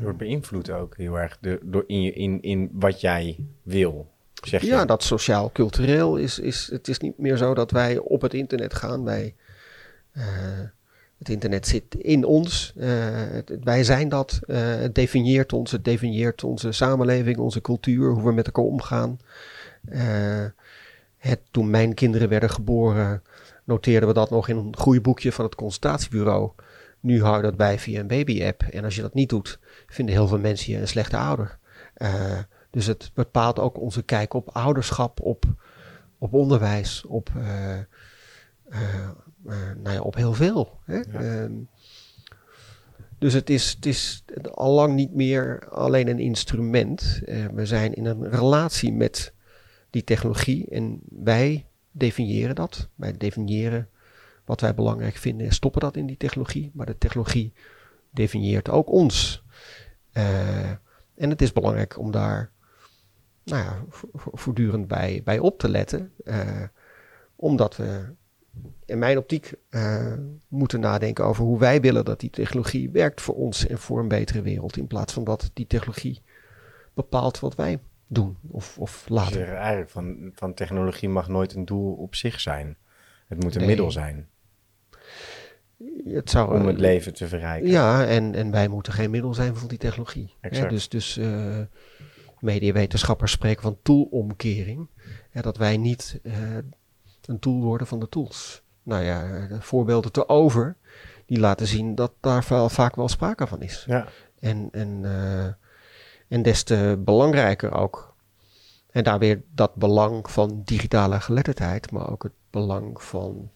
wordt 0.02 0.18
beïnvloed 0.18 0.70
ook 0.70 0.96
heel 0.96 1.18
erg 1.18 1.38
door, 1.40 1.58
door 1.62 1.84
in, 1.86 2.02
je, 2.02 2.12
in, 2.12 2.42
in 2.42 2.70
wat 2.72 3.00
jij 3.00 3.36
wil. 3.62 4.10
Zeg 4.42 4.60
je. 4.60 4.66
Ja, 4.66 4.84
dat 4.84 5.02
sociaal-cultureel 5.02 6.16
is, 6.16 6.38
is. 6.38 6.68
Het 6.72 6.88
is 6.88 6.98
niet 6.98 7.18
meer 7.18 7.36
zo 7.36 7.54
dat 7.54 7.70
wij 7.70 7.98
op 7.98 8.22
het 8.22 8.34
internet 8.34 8.74
gaan. 8.74 9.04
Wij, 9.04 9.34
uh, 10.12 10.24
het 11.18 11.28
internet 11.28 11.66
zit 11.66 11.94
in 11.94 12.24
ons. 12.24 12.72
Uh, 12.76 12.86
het, 13.12 13.56
wij 13.62 13.84
zijn 13.84 14.08
dat. 14.08 14.40
het 14.46 14.94
definieert 14.94 15.52
ons. 15.52 15.70
Het 15.70 15.84
definieert 15.84 16.44
onze 16.44 16.72
samenleving, 16.72 17.38
onze 17.38 17.60
cultuur, 17.60 18.10
hoe 18.10 18.24
we 18.24 18.32
met 18.32 18.46
elkaar 18.46 18.64
omgaan. 18.64 19.18
het, 21.18 21.40
toen 21.50 21.70
mijn 21.70 21.94
kinderen 21.94 22.28
werden 22.28 22.50
geboren, 22.50 23.22
noteerden 23.64 24.08
we 24.08 24.14
dat 24.14 24.30
nog 24.30 24.48
in 24.48 24.56
een 24.56 24.76
groeiboekje 24.76 25.32
van 25.32 25.44
het 25.44 25.54
consultatiebureau. 25.54 26.50
Nu 27.02 27.22
hou 27.22 27.36
je 27.36 27.42
dat 27.42 27.56
bij 27.56 27.78
via 27.78 28.00
een 28.00 28.06
baby-app. 28.06 28.62
En 28.62 28.84
als 28.84 28.94
je 28.94 29.02
dat 29.02 29.14
niet 29.14 29.28
doet, 29.28 29.58
vinden 29.86 30.14
heel 30.14 30.28
veel 30.28 30.38
mensen 30.38 30.72
je 30.72 30.78
een 30.78 30.88
slechte 30.88 31.16
ouder. 31.16 31.58
Uh, 31.96 32.38
dus 32.70 32.86
het 32.86 33.10
bepaalt 33.14 33.58
ook 33.58 33.80
onze 33.80 34.02
kijk 34.02 34.34
op 34.34 34.48
ouderschap, 34.48 35.20
op, 35.20 35.44
op 36.18 36.32
onderwijs, 36.32 37.04
op, 37.04 37.30
uh, 37.36 37.78
uh, 38.68 39.10
nou 39.76 39.94
ja, 39.94 40.00
op 40.00 40.14
heel 40.14 40.32
veel. 40.32 40.80
Hè? 40.84 40.96
Ja. 40.96 41.20
Ehm, 41.20 41.52
dus 43.18 43.32
het 43.32 43.50
is, 43.50 43.70
het 43.70 43.86
is 43.86 44.24
al 44.52 44.72
lang 44.72 44.94
niet 44.94 45.14
meer 45.14 45.68
alleen 45.68 46.08
een 46.08 46.18
instrument. 46.18 47.20
we 47.54 47.66
zijn 47.66 47.94
in 47.94 48.04
een 48.04 48.30
relatie 48.30 48.92
met 48.92 49.32
die 49.90 50.04
technologie 50.04 50.68
en 50.68 51.00
wij 51.08 51.66
definiëren 51.90 52.54
dat. 52.54 52.88
Wij 52.94 53.16
definiëren 53.16 53.88
wat 54.44 54.60
wij 54.60 54.74
belangrijk 54.74 55.16
vinden 55.16 55.46
en 55.46 55.52
stoppen 55.52 55.80
dat 55.80 55.96
in 55.96 56.06
die 56.06 56.16
technologie. 56.16 56.70
Maar 56.74 56.86
de 56.86 56.98
technologie 56.98 57.52
definieert 58.10 58.68
ook 58.68 58.90
ons. 58.90 59.44
Uh, 60.12 60.70
en 61.14 61.30
het 61.30 61.42
is 61.42 61.52
belangrijk 61.52 61.98
om 61.98 62.10
daar 62.10 62.50
nou 63.44 63.62
ja, 63.62 63.84
voortdurend 64.14 64.88
bij, 64.88 65.20
bij 65.24 65.38
op 65.38 65.58
te 65.58 65.68
letten. 65.68 66.12
Uh, 66.24 66.62
omdat 67.36 67.76
we 67.76 68.14
in 68.84 68.98
mijn 68.98 69.18
optiek 69.18 69.52
uh, 69.70 70.14
moeten 70.48 70.80
nadenken 70.80 71.24
over 71.24 71.44
hoe 71.44 71.58
wij 71.58 71.80
willen 71.80 72.04
dat 72.04 72.20
die 72.20 72.30
technologie 72.30 72.90
werkt 72.90 73.20
voor 73.20 73.34
ons 73.34 73.66
en 73.66 73.78
voor 73.78 73.98
een 73.98 74.08
betere 74.08 74.42
wereld. 74.42 74.76
In 74.76 74.86
plaats 74.86 75.12
van 75.12 75.24
dat 75.24 75.50
die 75.52 75.66
technologie 75.66 76.22
bepaalt 76.94 77.40
wat 77.40 77.54
wij 77.54 77.78
doen 78.06 78.36
of, 78.50 78.78
of 78.78 79.08
laten. 79.08 79.38
Dus 79.38 79.48
eigenlijk 79.48 79.90
van, 79.90 80.30
van 80.34 80.54
technologie 80.54 81.08
mag 81.08 81.28
nooit 81.28 81.54
een 81.54 81.64
doel 81.64 81.92
op 81.92 82.14
zich 82.14 82.40
zijn. 82.40 82.76
Het 83.28 83.42
moet 83.42 83.52
een 83.54 83.58
nee. 83.58 83.68
middel 83.68 83.90
zijn. 83.90 84.28
Het 86.04 86.30
zou, 86.30 86.60
om 86.60 86.66
het 86.66 86.78
leven 86.78 87.14
te 87.14 87.28
verrijken. 87.28 87.70
Ja, 87.70 88.06
en, 88.06 88.34
en 88.34 88.50
wij 88.50 88.68
moeten 88.68 88.92
geen 88.92 89.10
middel 89.10 89.34
zijn 89.34 89.56
voor 89.56 89.68
die 89.68 89.78
technologie. 89.78 90.34
Exact. 90.40 90.70
dus 90.70 90.88
dus 90.88 91.18
uh, 91.18 91.58
mediawetenschappers 92.38 93.32
spreken 93.32 93.62
van 93.62 93.78
toolomkering. 93.82 94.88
Ja, 95.32 95.42
dat 95.42 95.56
wij 95.56 95.76
niet 95.76 96.20
uh, 96.22 96.34
een 97.24 97.38
tool 97.38 97.60
worden 97.60 97.86
van 97.86 98.00
de 98.00 98.08
tools. 98.08 98.62
Nou 98.82 99.04
ja, 99.04 99.46
de 99.48 99.60
voorbeelden 99.60 100.12
te 100.12 100.28
over, 100.28 100.76
die 101.26 101.38
laten 101.38 101.66
zien 101.66 101.94
dat 101.94 102.12
daar 102.20 102.44
vaak 102.70 102.96
wel 102.96 103.08
sprake 103.08 103.46
van 103.46 103.62
is. 103.62 103.84
Ja. 103.86 104.06
En, 104.38 104.68
en, 104.72 105.00
uh, 105.02 105.44
en 106.28 106.42
des 106.42 106.62
te 106.62 107.00
belangrijker 107.04 107.72
ook. 107.72 108.14
En 108.90 109.04
daar 109.04 109.18
weer 109.18 109.42
dat 109.54 109.74
belang 109.74 110.30
van 110.30 110.62
digitale 110.64 111.20
geletterdheid, 111.20 111.90
maar 111.90 112.10
ook 112.10 112.22
het 112.22 112.32
belang 112.50 113.02
van 113.02 113.50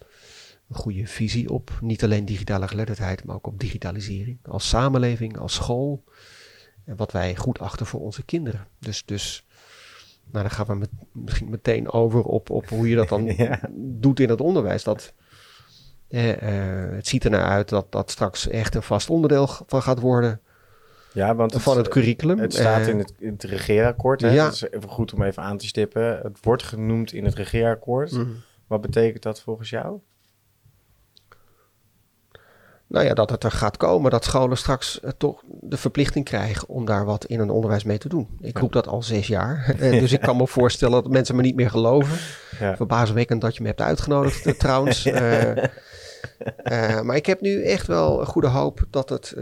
een 0.69 0.77
goede 0.77 1.07
visie 1.07 1.51
op 1.51 1.79
niet 1.81 2.05
alleen 2.05 2.25
digitale 2.25 2.69
geletterdheid, 2.69 3.25
maar 3.25 3.37
ook 3.37 3.47
op 3.47 3.61
digitalisering. 3.61 4.39
Als 4.43 4.69
samenleving, 4.69 5.39
als 5.39 5.55
school. 5.55 6.05
En 6.85 6.97
wat 6.97 7.13
wij 7.13 7.37
goed 7.37 7.59
achten 7.59 7.87
voor 7.87 8.01
onze 8.01 8.25
kinderen. 8.25 8.67
Dus, 8.79 9.05
dus 9.05 9.47
nou, 10.31 10.45
dan 10.45 10.51
gaan 10.51 10.67
we 10.67 10.75
met, 10.75 10.91
misschien 11.13 11.51
meteen 11.51 11.91
over 11.91 12.23
op, 12.23 12.51
op 12.51 12.69
hoe 12.69 12.89
je 12.89 12.97
dat 12.97 13.09
dan 13.09 13.25
ja. 13.37 13.61
doet 13.75 14.21
in 14.21 14.29
het 14.29 14.41
onderwijs. 14.41 14.85
Dat, 14.85 15.13
eh, 16.09 16.29
uh, 16.29 16.95
het 16.95 17.07
ziet 17.07 17.25
er 17.25 17.31
naar 17.31 17.49
uit 17.49 17.69
dat 17.69 17.93
dat 17.93 18.11
straks 18.11 18.49
echt 18.49 18.75
een 18.75 18.83
vast 18.83 19.11
onderdeel 19.11 19.49
van 19.67 19.83
gaat 19.83 20.01
worden. 20.01 20.41
Ja, 21.13 21.35
want 21.35 21.53
het, 21.53 21.63
van 21.63 21.77
het 21.77 21.89
curriculum. 21.89 22.39
Het 22.39 22.55
staat 22.55 22.87
in 22.87 22.99
het, 22.99 23.13
in 23.19 23.33
het 23.33 23.43
regeerakkoord. 23.43 24.21
Hè? 24.21 24.31
Ja. 24.31 24.45
Dat 24.45 24.53
is 24.53 24.71
even 24.71 24.89
goed 24.89 25.13
om 25.13 25.23
even 25.23 25.43
aan 25.43 25.57
te 25.57 25.67
stippen. 25.67 26.19
Het 26.23 26.39
wordt 26.43 26.63
genoemd 26.63 27.13
in 27.13 27.25
het 27.25 27.35
regeerakkoord. 27.35 28.13
Mm 28.13 28.19
-hmm. 28.19 28.43
Wat 28.67 28.81
betekent 28.81 29.23
dat 29.23 29.41
volgens 29.41 29.71
jou? 29.71 29.99
Nou 32.87 33.05
ja, 33.05 33.15
dat 33.15 33.31
het 33.31 33.45
er 33.45 33.51
gaat 33.51 33.77
komen 33.77 34.11
dat 34.11 34.25
scholen 34.25 34.57
straks 34.57 35.01
uh, 35.05 35.11
toch 35.17 35.43
de 35.47 35.77
verplichting 35.77 36.25
krijgen 36.25 36.69
om 36.69 36.85
daar 36.85 37.05
wat 37.05 37.25
in 37.25 37.41
een 37.41 37.51
onderwijs 37.51 37.85
mee 37.85 37.99
te 37.99 38.09
doen. 38.09 38.29
Ik 38.41 38.59
roep 38.59 38.73
dat 38.73 38.89
al 38.89 39.03
zes 39.03 39.27
jaar. 39.27 39.77
uh, 39.81 39.91
dus 40.01 40.13
ik 40.13 40.21
kan 40.21 40.37
me 40.37 40.47
voorstellen 40.47 41.03
dat 41.03 41.13
mensen 41.13 41.37
me 41.37 41.43
niet 41.43 41.57
meer 41.57 41.71
geloven. 41.71 42.19
Ja. 42.59 42.77
Verbazingwekkend 42.77 43.41
dat 43.41 43.57
je 43.57 43.63
me 43.63 43.69
hebt 43.69 43.81
uitgenodigd 43.81 44.47
uh, 44.47 44.53
trouwens. 44.53 45.05
maar 47.05 47.17
ik 47.17 47.27
heb 47.27 47.41
nu 47.41 47.63
echt 47.63 47.87
wel 47.87 48.21
een 48.21 48.27
goede 48.27 48.49
hoop 48.49 48.85
dat 48.91 49.09
het 49.09 49.35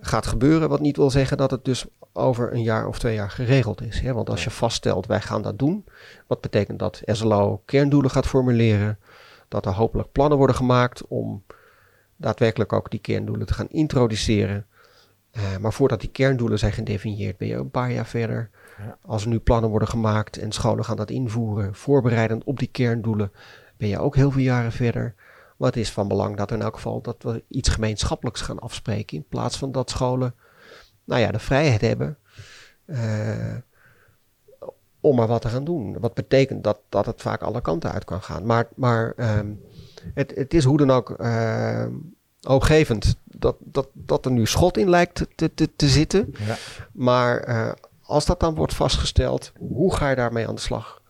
gaat 0.00 0.26
gebeuren. 0.26 0.68
Wat 0.68 0.80
niet 0.80 0.96
wil 0.96 1.10
zeggen 1.10 1.36
dat 1.36 1.50
het 1.50 1.64
dus 1.64 1.84
over 2.12 2.52
een 2.52 2.62
jaar 2.62 2.86
of 2.86 2.98
twee 2.98 3.14
jaar 3.14 3.30
geregeld 3.30 3.82
is. 3.82 4.00
Hè? 4.00 4.12
Want 4.12 4.30
als 4.30 4.44
je 4.44 4.50
vaststelt, 4.50 5.06
wij 5.06 5.20
gaan 5.20 5.42
dat 5.42 5.58
doen. 5.58 5.84
Wat 6.26 6.40
betekent 6.40 6.78
dat 6.78 7.00
SLO 7.04 7.62
kerndoelen 7.64 8.10
gaat 8.10 8.26
formuleren. 8.26 8.98
Dat 9.48 9.66
er 9.66 9.72
hopelijk 9.72 10.12
plannen 10.12 10.38
worden 10.38 10.56
gemaakt 10.56 11.06
om 11.06 11.42
daadwerkelijk 12.22 12.72
ook 12.72 12.90
die 12.90 13.00
kerndoelen 13.00 13.46
te 13.46 13.54
gaan 13.54 13.68
introduceren. 13.68 14.66
Uh, 15.32 15.56
maar 15.56 15.72
voordat 15.72 16.00
die 16.00 16.10
kerndoelen 16.10 16.58
zijn 16.58 16.72
gedefinieerd, 16.72 17.36
ben 17.36 17.48
je 17.48 17.54
een 17.54 17.70
paar 17.70 17.92
jaar 17.92 18.06
verder. 18.06 18.50
Ja. 18.78 18.98
Als 19.02 19.22
er 19.22 19.28
nu 19.28 19.38
plannen 19.38 19.70
worden 19.70 19.88
gemaakt 19.88 20.36
en 20.38 20.52
scholen 20.52 20.84
gaan 20.84 20.96
dat 20.96 21.10
invoeren, 21.10 21.74
voorbereidend 21.74 22.44
op 22.44 22.58
die 22.58 22.68
kerndoelen, 22.68 23.32
ben 23.76 23.88
je 23.88 23.98
ook 23.98 24.16
heel 24.16 24.30
veel 24.30 24.42
jaren 24.42 24.72
verder. 24.72 25.14
Maar 25.56 25.68
het 25.68 25.80
is 25.80 25.90
van 25.90 26.08
belang 26.08 26.36
dat 26.36 26.50
in 26.50 26.62
elk 26.62 26.74
geval 26.74 27.00
dat 27.00 27.22
we 27.22 27.44
iets 27.48 27.68
gemeenschappelijks 27.68 28.40
gaan 28.40 28.58
afspreken. 28.58 29.16
In 29.16 29.26
plaats 29.28 29.58
van 29.58 29.72
dat 29.72 29.90
scholen, 29.90 30.34
nou 31.04 31.20
ja, 31.20 31.30
de 31.30 31.38
vrijheid 31.38 31.80
hebben 31.80 32.18
uh, 32.86 33.56
om 35.00 35.16
maar 35.16 35.26
wat 35.26 35.42
te 35.42 35.48
gaan 35.48 35.64
doen. 35.64 35.98
Wat 36.00 36.14
betekent 36.14 36.64
dat, 36.64 36.78
dat 36.88 37.06
het 37.06 37.22
vaak 37.22 37.42
alle 37.42 37.60
kanten 37.60 37.92
uit 37.92 38.04
kan 38.04 38.22
gaan. 38.22 38.46
Maar, 38.46 38.68
maar 38.74 39.14
um, 39.38 39.60
het, 40.14 40.32
het 40.34 40.54
is 40.54 40.64
hoe 40.64 40.78
dan 40.78 40.90
ook 40.90 41.16
uh, 41.20 41.86
hoopgevend 42.40 43.16
dat, 43.24 43.56
dat, 43.58 43.88
dat 43.92 44.24
er 44.24 44.32
nu 44.32 44.46
schot 44.46 44.76
in 44.76 44.90
lijkt 44.90 45.26
te, 45.34 45.54
te, 45.54 45.76
te 45.76 45.88
zitten. 45.88 46.34
Ja. 46.46 46.56
Maar 46.92 47.48
uh, 47.48 47.72
als 48.02 48.26
dat 48.26 48.40
dan 48.40 48.54
wordt 48.54 48.74
vastgesteld, 48.74 49.52
hoe 49.58 49.94
ga 49.94 50.10
je 50.10 50.16
daarmee 50.16 50.48
aan 50.48 50.54
de 50.54 50.60
slag? 50.60 51.02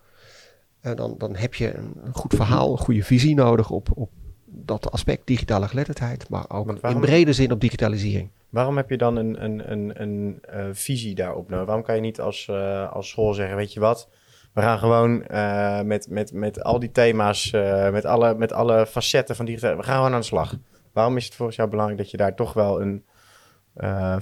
Uh, 0.82 0.94
dan, 0.94 1.14
dan 1.18 1.36
heb 1.36 1.54
je 1.54 1.76
een, 1.76 1.92
een, 2.04 2.14
goed 2.14 2.34
verhaal, 2.34 2.72
een 2.72 2.78
goede 2.78 3.04
visie 3.04 3.34
nodig 3.34 3.70
op, 3.70 3.88
op 3.94 4.10
dat 4.44 4.90
aspect 4.90 5.26
digitale 5.26 5.68
geletterdheid, 5.68 6.28
maar 6.28 6.44
ook 6.48 6.80
waarom, 6.80 7.02
in 7.02 7.06
brede 7.06 7.32
zin 7.32 7.52
op 7.52 7.60
digitalisering. 7.60 8.28
Waarom 8.48 8.76
heb 8.76 8.90
je 8.90 8.96
dan 8.96 9.16
een, 9.16 9.44
een, 9.44 9.72
een, 9.72 10.02
een 10.02 10.42
uh, 10.54 10.64
visie 10.72 11.14
daarop? 11.14 11.48
Nou, 11.48 11.64
waarom 11.64 11.84
kan 11.84 11.94
je 11.94 12.00
niet 12.00 12.20
als, 12.20 12.46
uh, 12.50 12.92
als 12.92 13.08
school 13.08 13.34
zeggen, 13.34 13.56
weet 13.56 13.72
je 13.72 13.80
wat, 13.80 14.08
we 14.52 14.60
gaan 14.60 14.78
gewoon 14.78 15.24
uh, 15.30 15.80
met, 15.80 16.08
met, 16.10 16.32
met 16.32 16.62
al 16.62 16.78
die 16.78 16.90
thema's, 16.90 17.50
met, 17.90 18.04
alle, 18.04 18.34
met 18.34 18.52
alle 18.52 18.86
facetten 18.86 19.36
van 19.36 19.44
digitale, 19.44 19.76
we 19.76 19.82
gaan 19.82 19.96
gewoon 19.96 20.12
aan 20.12 20.20
de 20.20 20.26
slag. 20.26 20.56
Waarom 20.92 21.16
is 21.16 21.24
het 21.24 21.34
volgens 21.34 21.56
jou 21.56 21.68
belangrijk 21.68 22.00
dat 22.00 22.10
je 22.10 22.16
daar 22.16 22.34
toch 22.34 22.52
wel 22.52 22.80
een 22.80 23.04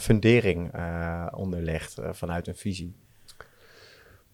fundering 0.01 0.73
onder 1.35 1.63
legt 1.63 1.99
vanuit 2.11 2.47
een 2.47 2.57
visie? 2.57 2.95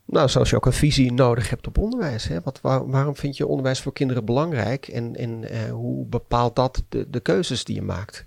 Nou, 0.04 0.28
zoals 0.28 0.50
je 0.50 0.56
ook 0.56 0.66
een 0.66 0.72
visie 0.72 1.12
nodig 1.12 1.50
hebt 1.50 1.66
op 1.66 1.78
onderwijs. 1.78 2.28
Hè? 2.28 2.40
Wat, 2.40 2.60
waar, 2.60 2.90
waarom 2.90 3.16
vind 3.16 3.36
je 3.36 3.46
onderwijs 3.46 3.80
voor 3.80 3.92
kinderen 3.92 4.24
belangrijk 4.24 4.88
en, 4.88 5.16
en 5.16 5.68
hoe 5.68 6.06
bepaalt 6.06 6.56
dat 6.56 6.84
de, 6.88 7.10
de 7.10 7.20
keuzes 7.20 7.64
die 7.64 7.74
je 7.74 7.82
maakt? 7.82 8.24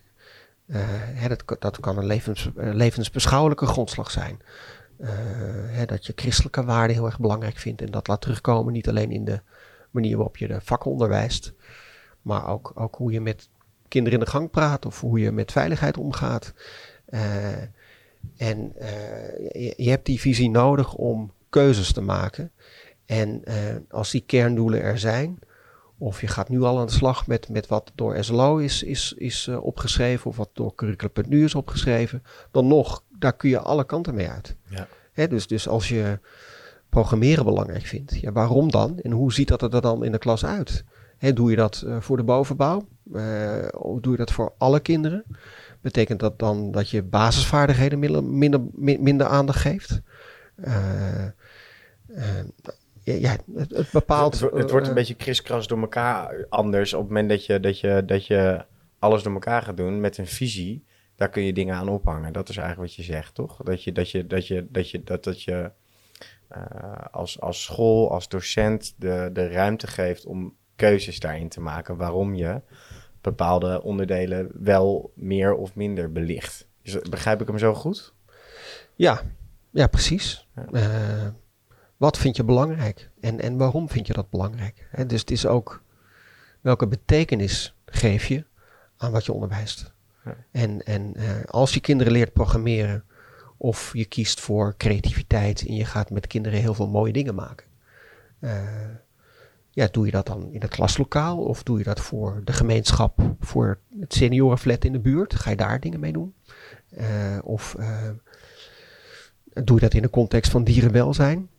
Hè, 1.14 1.28
dat, 1.28 1.44
dat 1.60 1.80
kan 1.80 1.98
een 1.98 2.06
levens, 2.06 2.50
levensbeschouwelijke 2.56 3.66
grondslag 3.66 4.12
zijn. 4.12 4.40
Hè, 5.68 5.86
dat 5.86 6.06
je 6.06 6.13
christelijke 6.15 6.63
waarden 6.63 6.96
heel 6.96 7.06
erg 7.06 7.20
belangrijk 7.20 7.58
vindt 7.58 7.82
en 7.82 7.91
dat 7.91 8.08
laat 8.08 8.22
terugkomen 8.22 8.74
niet 8.74 8.89
alleen 8.89 9.12
in 9.12 9.25
de 9.25 9.41
manier 9.91 10.15
waarop 10.15 10.38
je 10.38 10.48
de 10.48 10.62
vakken 10.62 10.91
onderwijst, 10.91 11.53
maar 12.22 12.48
ook, 12.48 12.72
ook 12.75 12.96
hoe 12.96 13.12
je 13.12 13.22
met 13.22 13.50
kinderen 13.88 14.20
in 14.20 14.25
de 14.25 14.32
gang 14.32 14.50
praat 14.50 14.86
of 14.86 15.01
hoe 15.01 15.20
je 15.20 15.32
met 15.32 15.51
veiligheid 15.51 15.98
omgaat. 15.98 16.53
en 18.38 18.74
je, 19.51 19.74
je 19.77 19.89
hebt 19.89 20.06
die 20.06 20.20
visie 20.20 20.50
nodig 20.50 20.94
om 20.94 21.32
keuzes 21.50 21.94
te 21.94 22.01
maken. 22.01 22.51
En 23.06 23.44
als 23.89 24.12
die 24.12 24.24
kerndoelen 24.25 24.82
er 24.82 25.00
zijn, 25.00 25.39
of 25.98 26.22
je 26.22 26.27
gaat 26.27 26.50
nu 26.50 26.62
al 26.62 26.79
aan 26.79 26.86
de 26.86 26.91
slag 26.91 27.27
met, 27.27 27.50
met 27.50 27.68
wat 27.68 27.91
door 27.96 28.24
SLO 28.24 28.58
is, 28.58 28.84
is, 28.84 29.13
is 29.18 29.48
opgeschreven, 29.48 30.29
of 30.29 30.38
wat 30.38 30.50
door 30.53 30.75
Curriculum.nu 30.75 31.44
is 31.44 31.56
opgeschreven, 31.56 32.24
dan 32.51 32.68
nog, 32.68 33.03
daar 33.20 33.36
kun 33.36 33.50
je 33.50 33.60
alle 33.60 33.86
kanten 33.86 34.16
mee 34.16 34.30
uit. 34.30 34.56
Ja. 34.70 34.88
Hè, 35.12 35.28
dus, 35.28 35.48
dus 35.48 35.68
als 35.68 35.90
je 35.90 36.20
programmeren 36.90 37.46
belangrijk 37.46 37.86
vindt, 37.86 38.20
ja, 38.20 38.32
waarom 38.32 38.72
dan? 38.72 39.00
En 39.00 39.12
hoe 39.12 39.34
ziet 39.34 39.48
dat 39.48 39.62
er 39.74 39.82
dan 39.82 40.04
in 40.04 40.12
de 40.12 40.18
klas 40.18 40.46
uit? 40.46 40.84
Hè, 41.18 41.34
doe 41.34 41.50
je 41.50 41.56
dat 41.56 41.84
uh, 41.86 42.02
voor 42.02 42.18
de 42.18 42.24
bovenbouw? 42.24 42.88
of 43.72 44.00
doe 44.00 44.12
je 44.12 44.18
dat 44.18 44.32
voor 44.32 44.54
alle 44.58 44.80
kinderen? 44.80 45.24
Betekent 45.82 46.20
dat 46.20 46.40
dan 46.40 46.72
dat 46.72 46.90
je 46.90 47.04
basisvaardigheden 47.04 48.00
minder, 48.00 48.24
minder, 48.24 48.62
minder 49.00 49.28
aandacht 49.28 49.60
geeft? 49.60 50.02
Uh, 50.56 51.26
ja, 53.04 53.36
het, 53.56 53.70
het 53.70 53.92
bepaalt... 53.92 54.40
Het, 54.40 54.52
het 54.54 54.72
wordt 54.72 54.88
een 54.88 54.94
beetje 54.94 55.16
kriskras 55.16 55.68
door 55.68 55.80
elkaar 55.80 56.46
anders. 56.50 56.94
Op 56.94 57.00
het 57.00 57.08
moment 57.08 57.30
dat 57.30 57.46
je, 57.46 57.60
dat, 57.60 57.80
je, 57.80 58.04
dat 58.06 58.26
je 58.26 58.66
alles 59.00 59.24
door 59.24 59.34
elkaar 59.34 59.62
gaat 59.62 59.78
doen 59.78 60.00
met 60.00 60.18
een 60.18 60.28
visie... 60.28 60.88
daar 61.20 61.30
kun 61.30 61.44
je 61.44 61.54
dingen 61.54 61.76
aan 61.76 61.90
ophangen. 61.90 62.34
Dat 62.34 62.50
is 62.50 62.58
eigenlijk 62.58 62.88
wat 62.88 63.06
je 63.06 63.14
zegt, 63.14 63.34
toch? 63.34 63.58
Dat 63.64 63.84
je, 63.84 63.92
dat 63.92 64.12
je, 64.12 64.28
dat 64.28 64.48
je, 64.48 64.68
dat 64.70 64.90
je, 64.90 65.04
dat, 65.04 65.24
dat 65.24 65.44
je 65.44 65.72
uh, 66.58 66.92
als, 67.12 67.42
als 67.42 67.64
school, 67.64 68.12
als 68.12 68.28
docent 68.28 68.94
de, 68.98 69.30
de 69.34 69.48
ruimte 69.48 69.88
geeft 69.88 70.26
om 70.26 70.56
keuzes 70.76 71.20
daarin 71.20 71.50
te 71.50 71.62
maken. 71.62 71.98
Waarom 71.98 72.36
je 72.36 72.62
bepaalde 73.22 73.82
onderdelen 73.84 74.52
wel 74.54 75.12
meer 75.16 75.54
of 75.54 75.76
minder 75.76 76.12
belicht. 76.12 76.68
begrijp 77.10 77.42
ik 77.42 77.48
hem 77.48 77.58
zo 77.58 77.74
goed? 77.74 78.14
Ja, 78.96 79.22
ja 79.70 79.88
precies. 79.88 80.48
Uh, 80.72 81.28
wat 81.98 82.18
vind 82.18 82.36
je 82.36 82.44
belangrijk 82.44 83.10
en, 83.20 83.40
en 83.40 83.58
waarom 83.58 83.90
vind 83.90 84.08
je 84.08 84.14
dat 84.14 84.30
belangrijk? 84.30 84.88
He, 84.90 85.06
dus 85.06 85.20
het 85.20 85.32
is 85.32 85.46
ook 85.46 85.84
welke 86.62 86.88
betekenis 86.88 87.76
geef 87.86 88.26
je 88.26 88.46
aan 88.98 89.12
wat 89.12 89.26
je 89.26 89.34
onderwijst. 89.34 89.98
En, 90.51 90.83
en 90.86 91.13
uh, 91.15 91.24
als 91.45 91.74
je 91.74 91.79
kinderen 91.79 92.13
leert 92.13 92.33
programmeren 92.33 93.03
of 93.57 93.89
je 93.93 94.05
kiest 94.05 94.39
voor 94.39 94.75
creativiteit 94.77 95.65
en 95.67 95.75
je 95.75 95.86
gaat 95.86 96.09
met 96.09 96.27
kinderen 96.27 96.59
heel 96.59 96.74
veel 96.74 96.88
mooie 96.88 97.13
dingen 97.13 97.36
maken. 97.36 97.65
Uh, 98.39 98.51
ja, 99.69 99.88
doe 99.91 100.05
je 100.05 100.12
dat 100.12 100.25
dan 100.25 100.51
in 100.51 100.62
het 100.62 100.69
klaslokaal 100.69 101.38
of 101.38 101.63
doe 101.63 101.77
je 101.77 101.83
dat 101.83 102.00
voor 102.00 102.41
de 102.43 102.53
gemeenschap, 102.53 103.36
voor 103.39 103.79
het 104.00 104.13
seniorenflat 104.13 104.86
in 104.86 104.91
de 104.91 105.00
buurt? 105.00 105.36
Ga 105.36 105.50
je 105.50 105.55
daar 105.55 105.79
dingen 105.79 106.00
mee 106.00 106.12
doen? 106.12 106.33
Uh, 106.98 107.38
of 107.43 107.75
doe 109.63 109.75
je 109.75 109.81
dat 109.81 109.93
in 109.93 110.01
de 110.01 110.09
context 110.09 110.51
van 110.51 110.63
dierenwelzijn? 110.63 111.50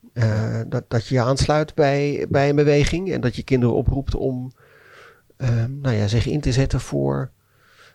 Dat, 0.68 0.84
dat 0.88 1.06
je 1.06 1.14
je 1.14 1.20
aansluit 1.20 1.74
bij, 1.74 2.26
bij 2.28 2.48
een 2.48 2.56
beweging 2.56 3.12
en 3.12 3.20
dat 3.20 3.36
je 3.36 3.42
kinderen 3.42 3.74
oproept 3.74 4.14
om 4.14 4.52
nou 5.68 5.90
ja, 5.90 6.06
zich 6.06 6.26
in 6.26 6.40
te 6.40 6.52
zetten 6.52 6.80
voor 6.80 7.30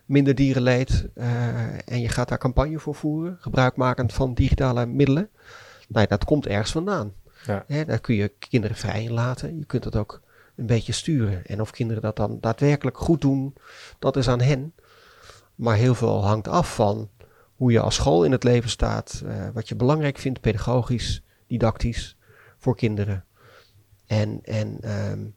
minder 0.06 0.36
dierenleed. 0.36 1.08
Uh, 1.16 1.90
en 1.90 2.02
je 2.02 2.10
gaat 2.10 2.30
daar 2.30 2.38
campagne 2.38 2.80
voor 2.80 2.96
voeren, 2.96 3.38
gebruikmakend 3.40 4.14
van 4.14 4.34
digitale 4.34 4.86
middelen. 4.86 5.30
Nou 5.88 6.02
ja, 6.02 6.06
dat 6.06 6.26
komt 6.26 6.48
ergens 6.48 6.72
vandaan. 6.72 7.14
Ja. 7.46 7.64
Hè, 7.68 7.86
daar 7.86 8.00
kun 8.00 8.16
je 8.16 8.34
kinderen 8.40 8.78
vrij 8.78 9.04
in 9.04 9.12
laten. 9.12 9.58
Je 9.58 9.66
kunt 9.66 9.84
het 9.84 9.96
ook 9.96 10.22
een 10.56 10.66
beetje 10.66 10.94
sturen. 10.94 11.46
En 11.46 11.62
of 11.62 11.72
kinderen 11.72 12.02
dat 12.02 12.16
dan 12.16 12.38
daadwerkelijk 12.42 12.98
goed 12.98 13.22
doen, 13.22 13.54
dat 14.00 14.16
is 14.16 14.28
aan 14.28 14.42
hen. 14.42 14.74
Maar 15.56 15.76
heel 15.76 15.96
veel 15.96 16.26
hangt 16.26 16.48
af 16.48 16.76
van 16.76 17.10
hoe 17.56 17.72
je 17.72 17.80
als 17.80 17.96
school 17.96 18.24
in 18.24 18.32
het 18.32 18.44
leven 18.44 18.70
staat, 18.70 19.24
wat 19.54 19.70
je 19.70 19.76
belangrijk 19.76 20.18
vindt 20.18 20.42
pedagogisch 20.42 21.24
didactisch 21.48 22.18
voor 22.58 22.76
kinderen. 22.76 23.26
En, 24.06 24.40
en 24.44 24.92
um, 25.12 25.36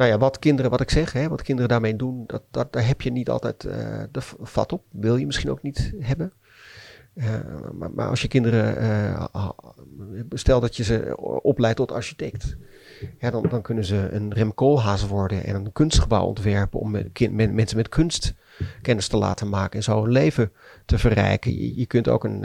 nou 0.00 0.12
ja, 0.12 0.18
wat 0.18 0.38
kinderen, 0.38 0.70
wat 0.70 0.80
ik 0.80 0.90
zeg, 0.90 1.12
hè, 1.12 1.28
wat 1.28 1.42
kinderen 1.42 1.70
daarmee 1.70 1.96
doen, 1.96 2.24
dat, 2.26 2.42
dat, 2.50 2.72
daar 2.72 2.86
heb 2.86 3.00
je 3.00 3.10
niet 3.10 3.30
altijd 3.30 3.64
uh, 3.64 3.72
de 4.10 4.20
vat 4.40 4.72
op. 4.72 4.84
Wil 4.90 5.16
je 5.16 5.26
misschien 5.26 5.50
ook 5.50 5.62
niet 5.62 5.92
hebben. 5.98 6.32
Uh, 7.14 7.26
maar, 7.94 8.08
als 8.08 8.22
je 8.22 8.28
kinderen, 8.28 8.82
uh, 8.82 9.50
stel 10.32 10.60
dat 10.60 10.76
je 10.76 10.82
ze 10.82 11.16
opleidt 11.42 11.76
tot 11.76 11.92
architect, 11.92 12.56
ja, 13.18 13.30
dan, 13.30 13.46
dan 13.48 13.62
kunnen 13.62 13.84
ze 13.84 14.08
een 14.10 14.32
Rem 14.32 14.54
Koolhaas 14.54 15.06
worden 15.06 15.44
en 15.44 15.54
een 15.54 15.72
kunstgebouw 15.72 16.24
ontwerpen 16.24 16.80
om 16.80 16.90
met, 16.90 17.52
mensen 17.52 17.76
met 17.76 17.88
kunst 17.88 18.34
kennis 18.82 19.08
te 19.08 19.16
laten 19.16 19.48
maken 19.48 19.76
en 19.76 19.84
zo 19.84 20.02
hun 20.02 20.12
leven 20.12 20.52
te 20.84 20.98
verrijken. 20.98 21.76
Je, 21.76 21.86
kunt 21.86 22.08
ook 22.08 22.24
een, 22.24 22.44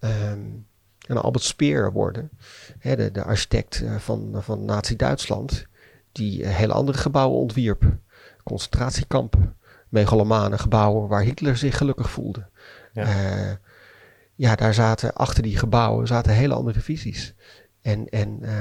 um, 0.00 0.66
en 1.06 1.22
Albert 1.22 1.44
Speer 1.44 1.92
worden. 1.92 2.30
Hè, 2.78 2.96
de, 2.96 3.10
de, 3.10 3.22
architect 3.22 3.82
eh, 3.82 3.96
van, 3.96 4.34
van 4.42 4.64
Nazi-Duitsland. 4.64 5.66
Die 6.14 6.46
hele 6.46 6.72
andere 6.72 6.98
gebouwen 6.98 7.40
ontwierp. 7.40 7.96
Concentratiekampen, 8.44 9.56
megalomane 9.88 10.58
gebouwen 10.58 11.08
waar 11.08 11.22
Hitler 11.22 11.56
zich 11.56 11.76
gelukkig 11.76 12.10
voelde. 12.10 12.46
Ja. 12.92 13.06
Uh, 13.06 13.52
ja, 14.34 14.54
daar 14.54 14.74
zaten 14.74 15.14
achter 15.14 15.42
die 15.42 15.58
gebouwen 15.58 16.06
zaten 16.06 16.32
hele 16.32 16.54
andere 16.54 16.80
visies. 16.80 17.34
En, 17.82 18.08
en 18.08 18.38
uh, 18.42 18.52